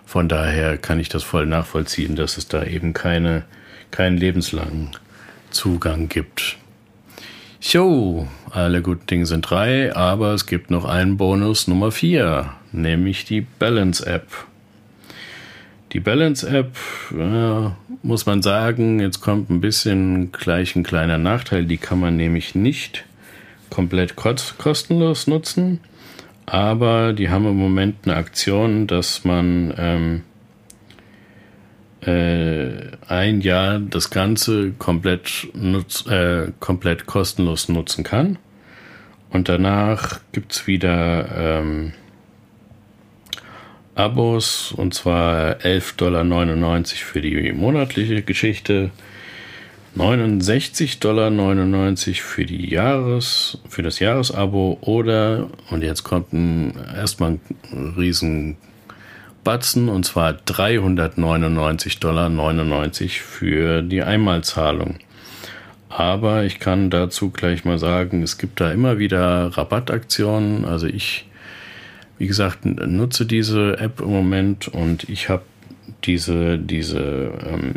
Von 0.06 0.28
daher 0.28 0.78
kann 0.78 1.00
ich 1.00 1.10
das 1.10 1.24
voll 1.24 1.46
nachvollziehen, 1.46 2.16
dass 2.16 2.38
es 2.38 2.48
da 2.48 2.64
eben 2.64 2.94
keine, 2.94 3.44
keinen 3.92 4.18
lebenslangen 4.18 4.90
Zugang 5.50 6.10
gibt. 6.10 6.58
Jo, 7.62 8.28
alle 8.50 8.82
guten 8.82 9.06
Dinge 9.06 9.26
sind 9.26 9.50
drei, 9.50 9.96
aber 9.96 10.34
es 10.34 10.48
gibt 10.48 10.72
noch 10.72 10.84
einen 10.86 11.18
Bonus 11.18 11.68
Nummer 11.68 11.92
vier, 11.92 12.54
nämlich 12.72 13.24
die 13.24 13.42
Balance 13.42 14.06
App. 14.06 14.28
Die 15.94 16.00
Balance 16.00 16.48
App, 16.48 16.78
äh, 17.12 17.70
muss 18.02 18.26
man 18.26 18.42
sagen, 18.42 19.02
jetzt 19.02 19.20
kommt 19.20 19.50
ein 19.50 19.60
bisschen 19.60 20.32
gleich 20.32 20.76
ein 20.76 20.84
kleiner 20.84 21.18
Nachteil, 21.18 21.66
die 21.66 21.78
kann 21.78 22.00
man 22.00 22.16
nämlich 22.16 22.56
nicht 22.56 23.04
komplett 23.70 24.16
kostenlos 24.16 25.28
nutzen, 25.28 25.82
aber 26.46 27.14
die 27.14 27.30
haben 27.30 27.46
im 27.46 27.58
Moment 27.58 27.98
eine 28.06 28.16
Aktion, 28.16 28.88
dass 28.88 29.26
man 29.26 29.74
ähm, 29.78 30.24
äh, 32.02 32.96
ein 33.08 33.42
Jahr 33.42 33.80
das 33.80 34.10
Ganze 34.10 34.72
komplett, 34.72 35.50
nutz, 35.54 36.06
äh, 36.08 36.52
komplett 36.60 37.06
kostenlos 37.06 37.70
nutzen 37.70 38.04
kann. 38.04 38.38
Und 39.30 39.48
danach 39.50 40.20
gibt 40.32 40.54
es 40.54 40.68
wieder 40.68 41.30
ähm, 41.36 41.94
Abos 44.02 44.74
und 44.76 44.94
zwar 44.94 45.58
11,99 45.58 45.98
Dollar 45.98 46.26
für 46.84 47.22
die 47.22 47.52
monatliche 47.54 48.24
Geschichte, 48.24 48.90
69,99 49.96 51.00
Dollar 51.00 51.32
für 52.16 52.46
die 52.46 52.70
Jahres, 52.70 53.60
für 53.70 53.84
das 53.84 54.00
Jahresabo 54.00 54.80
oder, 54.82 55.50
und 55.70 55.84
jetzt 55.84 56.04
kommt 56.04 56.34
ein, 56.34 56.74
erstmal 56.96 57.32
ein 57.72 57.94
riesen 57.96 58.58
Batzen 59.44 59.88
und 59.90 60.04
zwar 60.04 60.32
399,99 60.32 62.00
Dollar 62.00 62.30
für 63.10 63.82
die 63.84 64.02
Einmalzahlung. 64.02 64.96
Aber 65.90 66.46
ich 66.46 66.60
kann 66.60 66.90
dazu 66.90 67.30
gleich 67.32 67.66
mal 67.66 67.78
sagen, 67.78 68.24
es 68.24 68.38
gibt 68.38 68.62
da 68.62 68.72
immer 68.72 68.98
wieder 68.98 69.58
Rabattaktionen. 69.58 70.64
Also 70.64 70.88
ich, 70.88 71.26
wie 72.18 72.28
gesagt, 72.28 72.66
nutze 72.66 73.26
diese 73.26 73.78
App 73.80 74.02
im 74.02 74.12
Moment 74.12 74.68
und 74.68 75.10
ich 75.10 75.30
habe 75.30 75.44
diese, 76.04 76.58
diese 76.58 77.32
ähm, 77.46 77.74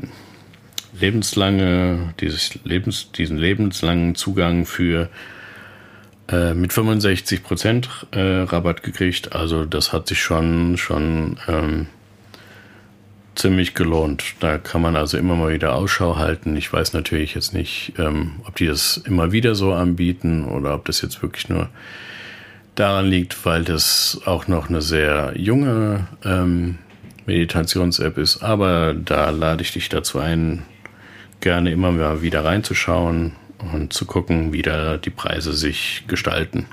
lebenslange, 0.99 2.15
dieses 2.21 2.59
Lebens, 2.65 3.11
diesen 3.13 3.39
lebenslangen 3.39 4.15
Zugang 4.15 4.67
für 4.67 5.09
äh, 6.29 6.55
mit 6.55 6.73
65 6.73 7.43
Prozent 7.43 7.89
äh, 8.13 8.21
Rabatt 8.21 8.83
gekriegt. 8.83 9.35
Also 9.35 9.65
das 9.65 9.93
hat 9.93 10.09
sich 10.09 10.23
schon 10.23 10.77
schon 10.77 11.39
ähm, 11.49 11.87
ziemlich 13.35 13.75
gelohnt. 13.75 14.23
Da 14.41 14.59
kann 14.59 14.81
man 14.81 14.97
also 14.97 15.19
immer 15.19 15.35
mal 15.35 15.53
wieder 15.53 15.75
Ausschau 15.75 16.17
halten. 16.17 16.57
Ich 16.57 16.73
weiß 16.73 16.93
natürlich 16.93 17.35
jetzt 17.35 17.53
nicht, 17.53 17.95
ähm, 17.99 18.41
ob 18.47 18.57
die 18.57 18.67
das 18.67 18.97
immer 18.97 19.33
wieder 19.33 19.55
so 19.55 19.73
anbieten 19.73 20.45
oder 20.45 20.75
ob 20.75 20.85
das 20.85 21.03
jetzt 21.03 21.21
wirklich 21.23 21.49
nur 21.49 21.69
daran 22.75 23.07
liegt, 23.07 23.45
weil 23.45 23.65
das 23.65 24.21
auch 24.25 24.49
noch 24.49 24.69
eine 24.69 24.83
sehr 24.83 25.33
junge 25.37 26.07
ähm, 26.25 26.79
Meditations-App 27.27 28.19
ist. 28.19 28.43
Aber 28.43 28.95
da 28.95 29.31
lade 29.31 29.63
ich 29.63 29.73
dich 29.73 29.89
dazu 29.89 30.19
ein, 30.19 30.63
gerne 31.41 31.71
immer 31.71 31.93
mal 31.93 32.23
wieder 32.23 32.45
reinzuschauen 32.45 33.33
und 33.73 33.93
zu 33.93 34.07
gucken, 34.07 34.53
wie 34.53 34.63
da 34.63 34.97
die 34.97 35.11
Preise 35.11 35.53
sich 35.53 36.05
gestalten. 36.09 36.67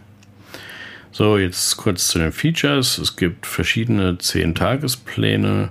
So, 1.12 1.38
jetzt 1.38 1.76
kurz 1.78 2.08
zu 2.08 2.20
den 2.20 2.32
Features. 2.32 2.98
Es 2.98 3.18
gibt 3.18 3.46
verschiedene 3.46 4.14
10-Tagespläne, 4.14 5.70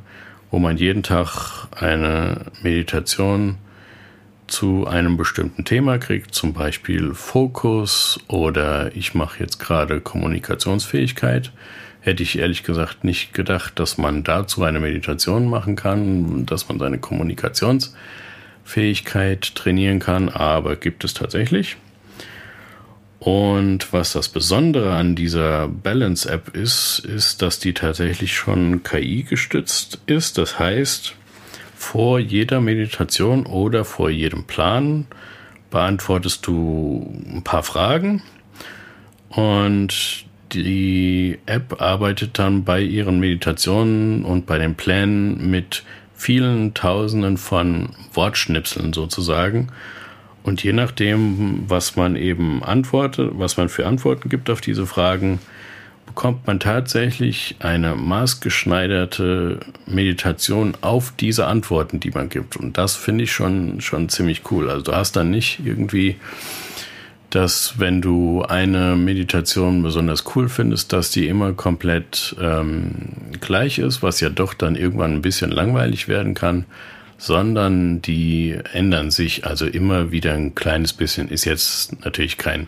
wo 0.50 0.58
man 0.58 0.76
jeden 0.76 1.02
Tag 1.02 1.66
eine 1.72 2.46
Meditation 2.62 3.56
zu 4.50 4.86
einem 4.86 5.16
bestimmten 5.16 5.64
Thema 5.64 5.98
kriegt, 5.98 6.34
zum 6.34 6.52
Beispiel 6.52 7.14
Fokus 7.14 8.20
oder 8.28 8.94
ich 8.94 9.14
mache 9.14 9.40
jetzt 9.40 9.58
gerade 9.58 10.00
Kommunikationsfähigkeit. 10.00 11.52
Hätte 12.00 12.22
ich 12.22 12.38
ehrlich 12.38 12.62
gesagt 12.62 13.04
nicht 13.04 13.34
gedacht, 13.34 13.78
dass 13.78 13.98
man 13.98 14.24
dazu 14.24 14.62
eine 14.62 14.80
Meditation 14.80 15.48
machen 15.48 15.76
kann, 15.76 16.46
dass 16.46 16.68
man 16.68 16.78
seine 16.78 16.98
Kommunikationsfähigkeit 16.98 19.54
trainieren 19.54 19.98
kann, 19.98 20.28
aber 20.28 20.76
gibt 20.76 21.04
es 21.04 21.14
tatsächlich. 21.14 21.76
Und 23.20 23.92
was 23.92 24.14
das 24.14 24.30
Besondere 24.30 24.94
an 24.94 25.14
dieser 25.14 25.68
Balance-App 25.68 26.56
ist, 26.56 27.00
ist, 27.00 27.42
dass 27.42 27.58
die 27.58 27.74
tatsächlich 27.74 28.34
schon 28.34 28.82
KI 28.82 29.24
gestützt 29.24 29.98
ist. 30.06 30.38
Das 30.38 30.58
heißt, 30.58 31.16
vor 31.80 32.18
jeder 32.18 32.60
Meditation 32.60 33.46
oder 33.46 33.86
vor 33.86 34.10
jedem 34.10 34.44
Plan 34.44 35.06
beantwortest 35.70 36.46
du 36.46 37.10
ein 37.26 37.42
paar 37.42 37.62
Fragen 37.62 38.22
und 39.30 40.26
die 40.52 41.38
App 41.46 41.80
arbeitet 41.80 42.38
dann 42.38 42.64
bei 42.64 42.82
ihren 42.82 43.18
Meditationen 43.18 44.26
und 44.26 44.44
bei 44.44 44.58
den 44.58 44.74
Plänen 44.74 45.50
mit 45.50 45.82
vielen 46.14 46.74
Tausenden 46.74 47.38
von 47.38 47.88
Wortschnipseln 48.12 48.92
sozusagen. 48.92 49.68
Und 50.42 50.62
je 50.62 50.74
nachdem, 50.74 51.64
was 51.66 51.96
man 51.96 52.14
eben 52.14 52.62
antwortet, 52.62 53.30
was 53.32 53.56
man 53.56 53.70
für 53.70 53.86
Antworten 53.86 54.28
gibt 54.28 54.50
auf 54.50 54.60
diese 54.60 54.86
Fragen, 54.86 55.38
bekommt 56.10 56.44
man 56.48 56.58
tatsächlich 56.58 57.54
eine 57.60 57.94
maßgeschneiderte 57.94 59.60
Meditation 59.86 60.76
auf 60.80 61.12
diese 61.16 61.46
Antworten, 61.46 62.00
die 62.00 62.10
man 62.10 62.28
gibt. 62.28 62.56
Und 62.56 62.78
das 62.78 62.96
finde 62.96 63.22
ich 63.24 63.32
schon, 63.32 63.80
schon 63.80 64.08
ziemlich 64.08 64.42
cool. 64.50 64.68
Also 64.68 64.82
du 64.82 64.92
hast 64.92 65.14
dann 65.14 65.30
nicht 65.30 65.60
irgendwie, 65.64 66.16
dass 67.30 67.78
wenn 67.78 68.02
du 68.02 68.42
eine 68.42 68.96
Meditation 68.96 69.84
besonders 69.84 70.24
cool 70.34 70.48
findest, 70.48 70.92
dass 70.92 71.12
die 71.12 71.28
immer 71.28 71.52
komplett 71.52 72.34
ähm, 72.40 72.90
gleich 73.40 73.78
ist, 73.78 74.02
was 74.02 74.18
ja 74.18 74.30
doch 74.30 74.52
dann 74.52 74.74
irgendwann 74.74 75.12
ein 75.12 75.22
bisschen 75.22 75.52
langweilig 75.52 76.08
werden 76.08 76.34
kann 76.34 76.64
sondern 77.22 78.00
die 78.00 78.58
ändern 78.72 79.10
sich 79.10 79.46
also 79.46 79.66
immer 79.66 80.10
wieder 80.10 80.32
ein 80.32 80.54
kleines 80.54 80.94
bisschen. 80.94 81.28
Ist 81.28 81.44
jetzt 81.44 82.02
natürlich 82.02 82.38
kein 82.38 82.66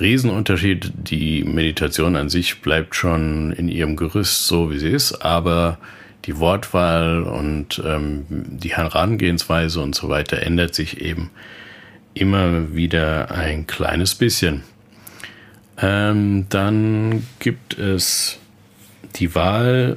Riesenunterschied. 0.00 0.92
Die 0.94 1.44
Meditation 1.44 2.16
an 2.16 2.28
sich 2.28 2.60
bleibt 2.60 2.96
schon 2.96 3.52
in 3.52 3.68
ihrem 3.68 3.96
Gerüst 3.96 4.46
so, 4.46 4.70
wie 4.70 4.78
sie 4.78 4.90
ist, 4.90 5.24
aber 5.24 5.78
die 6.24 6.38
Wortwahl 6.38 7.22
und 7.22 7.82
ähm, 7.84 8.24
die 8.28 8.74
Herangehensweise 8.74 9.80
und 9.80 9.94
so 9.94 10.08
weiter 10.08 10.42
ändert 10.42 10.74
sich 10.74 11.00
eben 11.00 11.30
immer 12.14 12.74
wieder 12.74 13.30
ein 13.30 13.66
kleines 13.66 14.14
bisschen. 14.14 14.62
Ähm, 15.76 16.46
dann 16.48 17.26
gibt 17.40 17.78
es 17.78 18.38
die 19.16 19.34
Wahl 19.34 19.96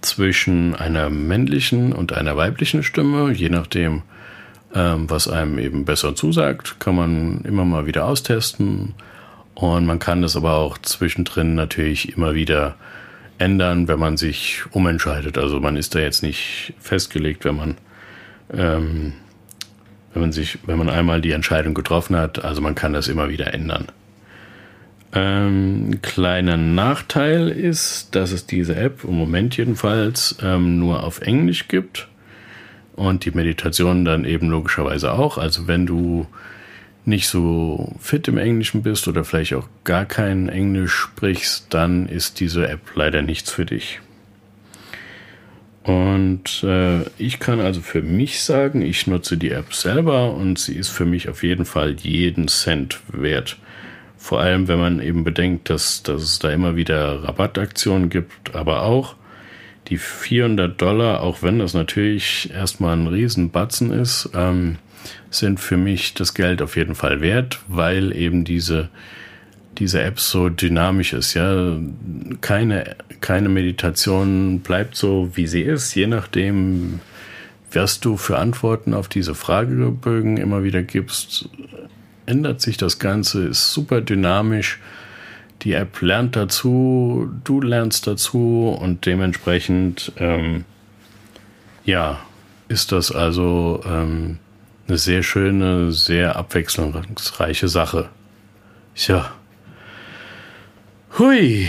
zwischen 0.00 0.74
einer 0.74 1.10
männlichen 1.10 1.92
und 1.92 2.12
einer 2.12 2.36
weiblichen 2.36 2.82
Stimme, 2.82 3.32
je 3.32 3.50
nachdem, 3.50 4.02
ähm, 4.74 5.10
was 5.10 5.28
einem 5.28 5.58
eben 5.58 5.84
besser 5.84 6.14
zusagt, 6.14 6.80
kann 6.80 6.94
man 6.94 7.40
immer 7.42 7.64
mal 7.64 7.86
wieder 7.86 8.06
austesten. 8.06 8.94
Und 9.54 9.86
man 9.86 9.98
kann 9.98 10.22
das 10.22 10.36
aber 10.36 10.54
auch 10.54 10.78
zwischendrin 10.78 11.54
natürlich 11.54 12.16
immer 12.16 12.34
wieder 12.34 12.76
ändern, 13.38 13.88
wenn 13.88 13.98
man 13.98 14.16
sich 14.16 14.62
umentscheidet. 14.70 15.38
Also 15.38 15.60
man 15.60 15.76
ist 15.76 15.94
da 15.94 15.98
jetzt 15.98 16.22
nicht 16.22 16.74
festgelegt, 16.78 17.44
wenn 17.44 17.56
man, 17.56 17.76
ähm, 18.52 19.14
wenn 20.12 20.22
man 20.22 20.32
sich, 20.32 20.58
wenn 20.66 20.78
man 20.78 20.88
einmal 20.88 21.20
die 21.20 21.32
Entscheidung 21.32 21.74
getroffen 21.74 22.16
hat. 22.16 22.44
Also 22.44 22.60
man 22.60 22.74
kann 22.74 22.92
das 22.92 23.08
immer 23.08 23.28
wieder 23.28 23.52
ändern. 23.52 23.86
Ähm, 25.12 25.98
kleiner 26.02 26.56
Nachteil 26.56 27.48
ist, 27.48 28.14
dass 28.14 28.30
es 28.30 28.46
diese 28.46 28.76
App 28.76 29.02
im 29.02 29.16
Moment 29.16 29.56
jedenfalls 29.56 30.36
ähm, 30.40 30.78
nur 30.78 31.02
auf 31.02 31.20
Englisch 31.20 31.66
gibt 31.66 32.08
und 32.94 33.24
die 33.24 33.32
Meditation 33.32 34.04
dann 34.04 34.24
eben 34.24 34.48
logischerweise 34.50 35.12
auch. 35.12 35.36
Also 35.36 35.66
wenn 35.66 35.86
du 35.86 36.26
nicht 37.04 37.28
so 37.28 37.94
fit 37.98 38.28
im 38.28 38.38
Englischen 38.38 38.82
bist 38.82 39.08
oder 39.08 39.24
vielleicht 39.24 39.54
auch 39.54 39.68
gar 39.84 40.04
kein 40.04 40.48
Englisch 40.48 40.92
sprichst, 40.92 41.66
dann 41.70 42.06
ist 42.06 42.40
diese 42.40 42.68
App 42.68 42.80
leider 42.94 43.22
nichts 43.22 43.50
für 43.50 43.64
dich. 43.64 44.00
Und 45.82 46.62
äh, 46.62 47.02
ich 47.16 47.40
kann 47.40 47.60
also 47.60 47.80
für 47.80 48.02
mich 48.02 48.42
sagen, 48.42 48.82
ich 48.82 49.06
nutze 49.06 49.38
die 49.38 49.50
App 49.50 49.72
selber 49.72 50.34
und 50.34 50.58
sie 50.58 50.74
ist 50.74 50.90
für 50.90 51.06
mich 51.06 51.28
auf 51.28 51.42
jeden 51.42 51.64
Fall 51.64 51.92
jeden 51.94 52.48
Cent 52.48 53.00
wert. 53.08 53.56
Vor 54.18 54.40
allem, 54.40 54.68
wenn 54.68 54.78
man 54.78 55.00
eben 55.00 55.24
bedenkt, 55.24 55.70
dass, 55.70 56.02
dass 56.02 56.22
es 56.22 56.38
da 56.38 56.50
immer 56.50 56.76
wieder 56.76 57.24
Rabattaktionen 57.24 58.10
gibt, 58.10 58.54
aber 58.54 58.82
auch 58.82 59.16
die 59.88 59.96
400 59.96 60.80
Dollar, 60.80 61.22
auch 61.22 61.42
wenn 61.42 61.58
das 61.58 61.72
natürlich 61.72 62.50
erstmal 62.52 62.96
ein 62.96 63.06
Riesenbatzen 63.06 63.90
ist, 63.90 64.28
ähm, 64.34 64.76
sind 65.30 65.60
für 65.60 65.76
mich 65.76 66.14
das 66.14 66.34
Geld 66.34 66.60
auf 66.62 66.76
jeden 66.76 66.94
Fall 66.94 67.20
wert, 67.20 67.60
weil 67.68 68.14
eben 68.14 68.44
diese, 68.44 68.88
diese 69.78 70.02
App 70.02 70.20
so 70.20 70.48
dynamisch 70.48 71.12
ist. 71.12 71.34
Ja, 71.34 71.78
keine, 72.40 72.96
keine 73.20 73.48
Meditation 73.48 74.60
bleibt 74.60 74.96
so, 74.96 75.30
wie 75.34 75.46
sie 75.46 75.62
ist, 75.62 75.94
je 75.94 76.06
nachdem, 76.06 77.00
was 77.72 78.00
du 78.00 78.16
für 78.16 78.38
Antworten 78.38 78.94
auf 78.94 79.08
diese 79.08 79.34
Fragebögen 79.34 80.36
immer 80.36 80.64
wieder 80.64 80.82
gibst, 80.82 81.48
ändert 82.26 82.60
sich 82.60 82.76
das 82.76 82.98
Ganze, 82.98 83.46
ist 83.46 83.72
super 83.72 84.00
dynamisch. 84.00 84.80
Die 85.62 85.74
App 85.74 86.00
lernt 86.00 86.36
dazu, 86.36 87.30
du 87.44 87.60
lernst 87.60 88.06
dazu 88.06 88.76
und 88.80 89.04
dementsprechend, 89.04 90.12
ähm, 90.16 90.64
ja, 91.84 92.20
ist 92.68 92.92
das 92.92 93.12
also 93.12 93.82
ähm, 93.86 94.38
eine 94.90 94.98
sehr 94.98 95.22
schöne, 95.22 95.92
sehr 95.92 96.34
abwechslungsreiche 96.34 97.68
Sache. 97.68 98.08
Ja. 98.96 99.30
Hui, 101.16 101.68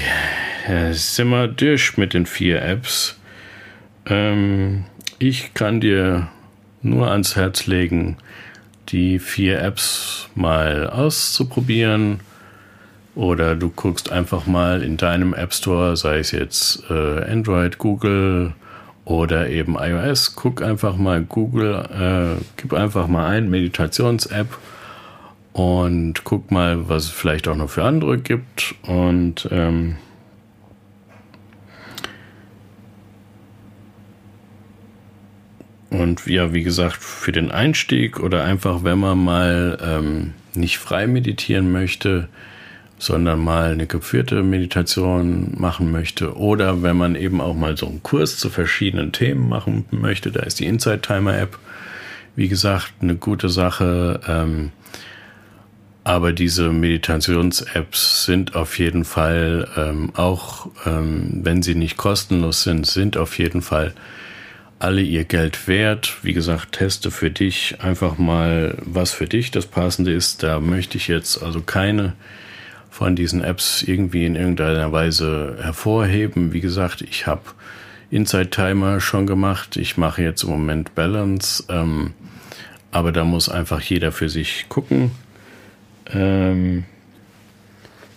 ja, 0.68 0.92
sind 0.94 1.30
wir 1.30 1.48
durch 1.48 1.98
mit 1.98 2.16
den 2.16 2.26
vier 2.26 2.64
Apps. 2.64 3.20
Ähm, 4.08 4.86
ich 5.20 5.54
kann 5.54 5.82
dir 5.82 6.30
nur 6.82 7.12
ans 7.12 7.36
Herz 7.36 7.68
legen, 7.68 8.18
die 8.90 9.20
vier 9.20 9.62
Apps 9.62 10.30
mal 10.34 10.90
auszuprobieren. 10.90 12.22
Oder 13.14 13.56
du 13.56 13.70
guckst 13.70 14.12
einfach 14.12 14.48
mal 14.48 14.82
in 14.82 14.98
deinem 14.98 15.36
App 15.36 15.54
Store, 15.54 15.96
sei 15.96 16.20
es 16.20 16.32
jetzt 16.32 16.84
äh, 16.90 17.24
Android, 17.32 17.78
Google 17.78 18.54
oder 19.06 19.50
eben 19.50 19.76
iOS, 19.80 20.36
guck 20.36 20.62
einfach 20.62 20.96
mal 20.96 21.22
Google, 21.24 22.38
äh, 22.40 22.44
gib 22.58 22.74
einfach 22.74 23.08
mal 23.08 23.28
ein 23.28 23.50
Meditations-App 23.50 24.58
und 25.54 26.24
guck 26.24 26.52
mal, 26.52 26.88
was 26.88 27.06
es 27.06 27.10
vielleicht 27.10 27.48
auch 27.48 27.56
noch 27.56 27.70
für 27.70 27.84
andere 27.84 28.18
gibt. 28.18 28.76
Und 28.84 29.48
ähm, 29.52 29.98
Und 35.92 36.26
ja, 36.26 36.54
wie 36.54 36.64
gesagt, 36.64 36.96
für 36.96 37.34
den 37.34 37.52
Einstieg 37.52 38.22
oder 38.22 38.46
einfach, 38.46 38.84
wenn 38.86 38.98
man 38.98 39.22
mal 39.22 39.78
ähm, 39.84 40.34
nicht 40.56 40.78
frei 40.78 41.06
meditieren 41.06 41.70
möchte, 41.70 42.30
sondern 43.02 43.40
mal 43.40 43.72
eine 43.72 43.88
geführte 43.88 44.44
Meditation 44.44 45.56
machen 45.58 45.92
möchte 45.92 46.38
oder 46.38 46.84
wenn 46.84 46.96
man 46.96 47.16
eben 47.16 47.42
auch 47.42 47.56
mal 47.56 47.76
so 47.76 47.88
einen 47.88 48.04
Kurs 48.04 48.38
zu 48.38 48.52
verschiedenen 48.52 49.12
Themen 49.12 49.50
machen 49.50 49.86
möchte, 49.90 50.32
da 50.32 50.42
ist 50.44 50.60
die 50.60 50.68
Inside 50.68 51.02
Timer 51.02 51.36
App, 51.36 51.58
wie 52.36 52.48
gesagt, 52.48 52.94
eine 53.02 53.16
gute 53.16 53.50
Sache. 53.50 54.20
Ähm, 54.28 54.72
aber 56.04 56.32
diese 56.32 56.70
Meditations-Apps 56.70 58.26
sind 58.26 58.56
auf 58.56 58.78
jeden 58.78 59.04
Fall 59.04 59.68
ähm, 59.76 60.12
auch, 60.16 60.68
ähm, 60.86 61.42
wenn 61.42 61.64
sie 61.64 61.74
nicht 61.74 61.98
kostenlos 61.98 62.62
sind, 62.62 62.86
sind 62.86 63.18
auf 63.18 63.40
jeden 63.40 63.64
Fall 63.64 63.96
alle 64.78 65.02
ihr 65.02 65.24
Geld 65.24 65.68
wert. 65.68 66.18
Wie 66.22 66.34
gesagt, 66.34 66.74
teste 66.74 67.10
für 67.10 67.32
dich 67.32 67.78
einfach 67.82 68.20
mal, 68.20 68.78
was 68.84 69.12
für 69.12 69.28
dich 69.28 69.50
das 69.50 69.66
Passende 69.66 70.14
ist. 70.14 70.44
Da 70.44 70.60
möchte 70.60 70.98
ich 70.98 71.08
jetzt 71.08 71.42
also 71.42 71.62
keine 71.62 72.14
von 72.92 73.16
diesen 73.16 73.44
Apps 73.44 73.82
irgendwie 73.82 74.26
in 74.28 74.36
irgendeiner 74.36 74.92
Weise 74.92 75.58
hervorheben. 75.60 76.54
Wie 76.54 76.62
gesagt, 76.62 77.02
ich 77.02 77.26
habe 77.26 77.42
Inside 78.12 78.52
Timer 78.52 79.00
schon 79.00 79.26
gemacht. 79.26 79.78
Ich 79.78 79.98
mache 79.98 80.22
jetzt 80.22 80.44
im 80.44 80.50
Moment 80.52 80.94
Balance. 80.94 81.64
Ähm, 81.70 82.14
aber 82.92 83.12
da 83.12 83.24
muss 83.24 83.50
einfach 83.50 83.82
jeder 83.82 84.12
für 84.12 84.30
sich 84.30 84.68
gucken. 84.70 85.12
ähm, 86.14 86.84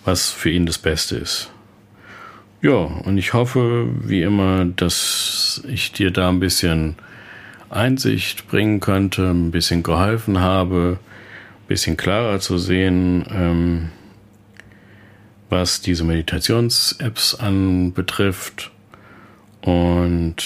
was 0.05 0.31
für 0.31 0.51
ihn 0.51 0.67
das 0.67 0.79
Beste 0.79 1.17
ist. 1.17 1.51
Ja, 2.61 2.73
und 2.73 3.19
ich 3.19 3.33
hoffe, 3.33 3.89
wie 4.03 4.23
immer, 4.23 4.65
dass 4.65 5.63
ich 5.69 5.93
dir 5.93 6.11
da 6.11 6.29
ein 6.29 6.41
bisschen 6.41 6.97
Einsicht 7.71 8.49
bringen 8.49 8.81
könnte, 8.81 9.31
ein 9.31 9.51
bisschen 9.51 9.83
geholfen 9.83 10.41
habe, 10.41 10.99
ein 11.01 11.69
bisschen 11.69 11.97
klarer 11.97 12.41
zu 12.41 12.59
sehen, 12.59 13.25
ähm, 13.31 13.91
was 15.55 15.81
diese 15.81 16.03
Meditations-Apps 16.03 17.37
anbetrifft. 17.37 18.73
Und 19.63 20.37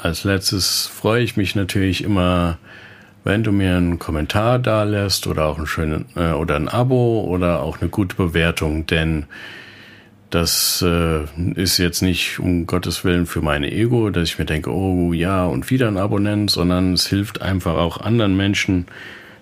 als 0.00 0.22
letztes 0.22 0.86
freue 0.86 1.24
ich 1.24 1.36
mich 1.36 1.56
natürlich 1.56 2.04
immer, 2.04 2.58
wenn 3.24 3.42
du 3.42 3.50
mir 3.50 3.76
einen 3.76 3.98
Kommentar 3.98 4.60
da 4.60 4.84
lässt 4.84 5.26
oder 5.26 5.46
auch 5.46 5.58
ein 5.58 5.66
schönen 5.66 6.06
äh, 6.14 6.30
oder 6.30 6.54
ein 6.54 6.68
Abo 6.68 7.24
oder 7.28 7.62
auch 7.64 7.80
eine 7.80 7.90
gute 7.90 8.14
Bewertung, 8.14 8.86
denn 8.86 9.26
das 10.30 10.84
äh, 10.86 11.24
ist 11.56 11.78
jetzt 11.78 12.00
nicht 12.00 12.38
um 12.38 12.66
Gottes 12.66 13.04
Willen 13.04 13.26
für 13.26 13.42
meine 13.42 13.72
Ego, 13.72 14.10
dass 14.10 14.28
ich 14.28 14.38
mir 14.38 14.44
denke, 14.44 14.70
oh 14.72 15.12
ja, 15.12 15.46
und 15.46 15.68
wieder 15.68 15.88
ein 15.88 15.98
Abonnent, 15.98 16.52
sondern 16.52 16.92
es 16.92 17.08
hilft 17.08 17.42
einfach 17.42 17.74
auch 17.74 18.00
anderen 18.00 18.36
Menschen, 18.36 18.86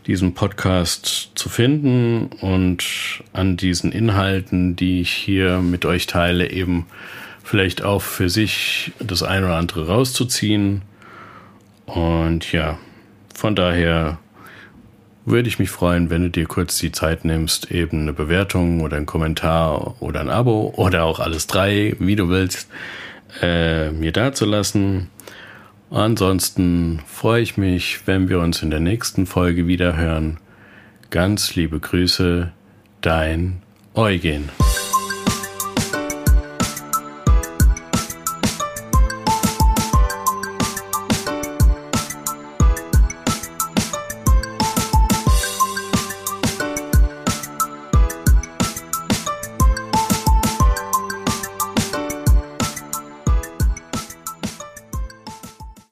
diesen 0.06 0.34
Podcast 0.34 1.32
zu 1.34 1.48
finden 1.48 2.30
und 2.40 2.84
an 3.32 3.56
diesen 3.56 3.92
Inhalten, 3.92 4.76
die 4.76 5.00
ich 5.00 5.10
hier 5.10 5.60
mit 5.60 5.84
euch 5.84 6.06
teile, 6.06 6.50
eben 6.50 6.86
vielleicht 7.42 7.82
auch 7.82 8.02
für 8.02 8.28
sich 8.28 8.92
das 8.98 9.22
eine 9.22 9.46
oder 9.46 9.56
andere 9.56 9.86
rauszuziehen. 9.86 10.82
Und 11.86 12.52
ja, 12.52 12.78
von 13.34 13.54
daher 13.54 14.18
würde 15.24 15.48
ich 15.48 15.58
mich 15.58 15.70
freuen, 15.70 16.10
wenn 16.10 16.22
du 16.22 16.30
dir 16.30 16.46
kurz 16.46 16.78
die 16.78 16.92
Zeit 16.92 17.24
nimmst, 17.24 17.70
eben 17.70 18.02
eine 18.02 18.12
Bewertung 18.12 18.82
oder 18.82 18.96
einen 18.96 19.06
Kommentar 19.06 20.00
oder 20.02 20.20
ein 20.20 20.30
Abo 20.30 20.72
oder 20.76 21.04
auch 21.04 21.18
alles 21.18 21.46
drei, 21.46 21.96
wie 21.98 22.16
du 22.16 22.28
willst, 22.28 22.68
äh, 23.40 23.90
mir 23.90 24.12
dazulassen. 24.12 25.08
Ansonsten 25.94 26.98
freue 27.07 27.40
ich 27.40 27.57
mich, 27.57 28.00
wenn 28.09 28.28
wir 28.28 28.40
uns 28.40 28.64
in 28.64 28.70
der 28.70 28.80
nächsten 28.80 29.26
Folge 29.26 29.68
wieder 29.68 29.96
hören. 29.96 30.38
Ganz 31.11 31.54
liebe 31.54 31.78
Grüße, 31.78 32.50
dein 33.00 33.62
Eugen. 33.94 34.48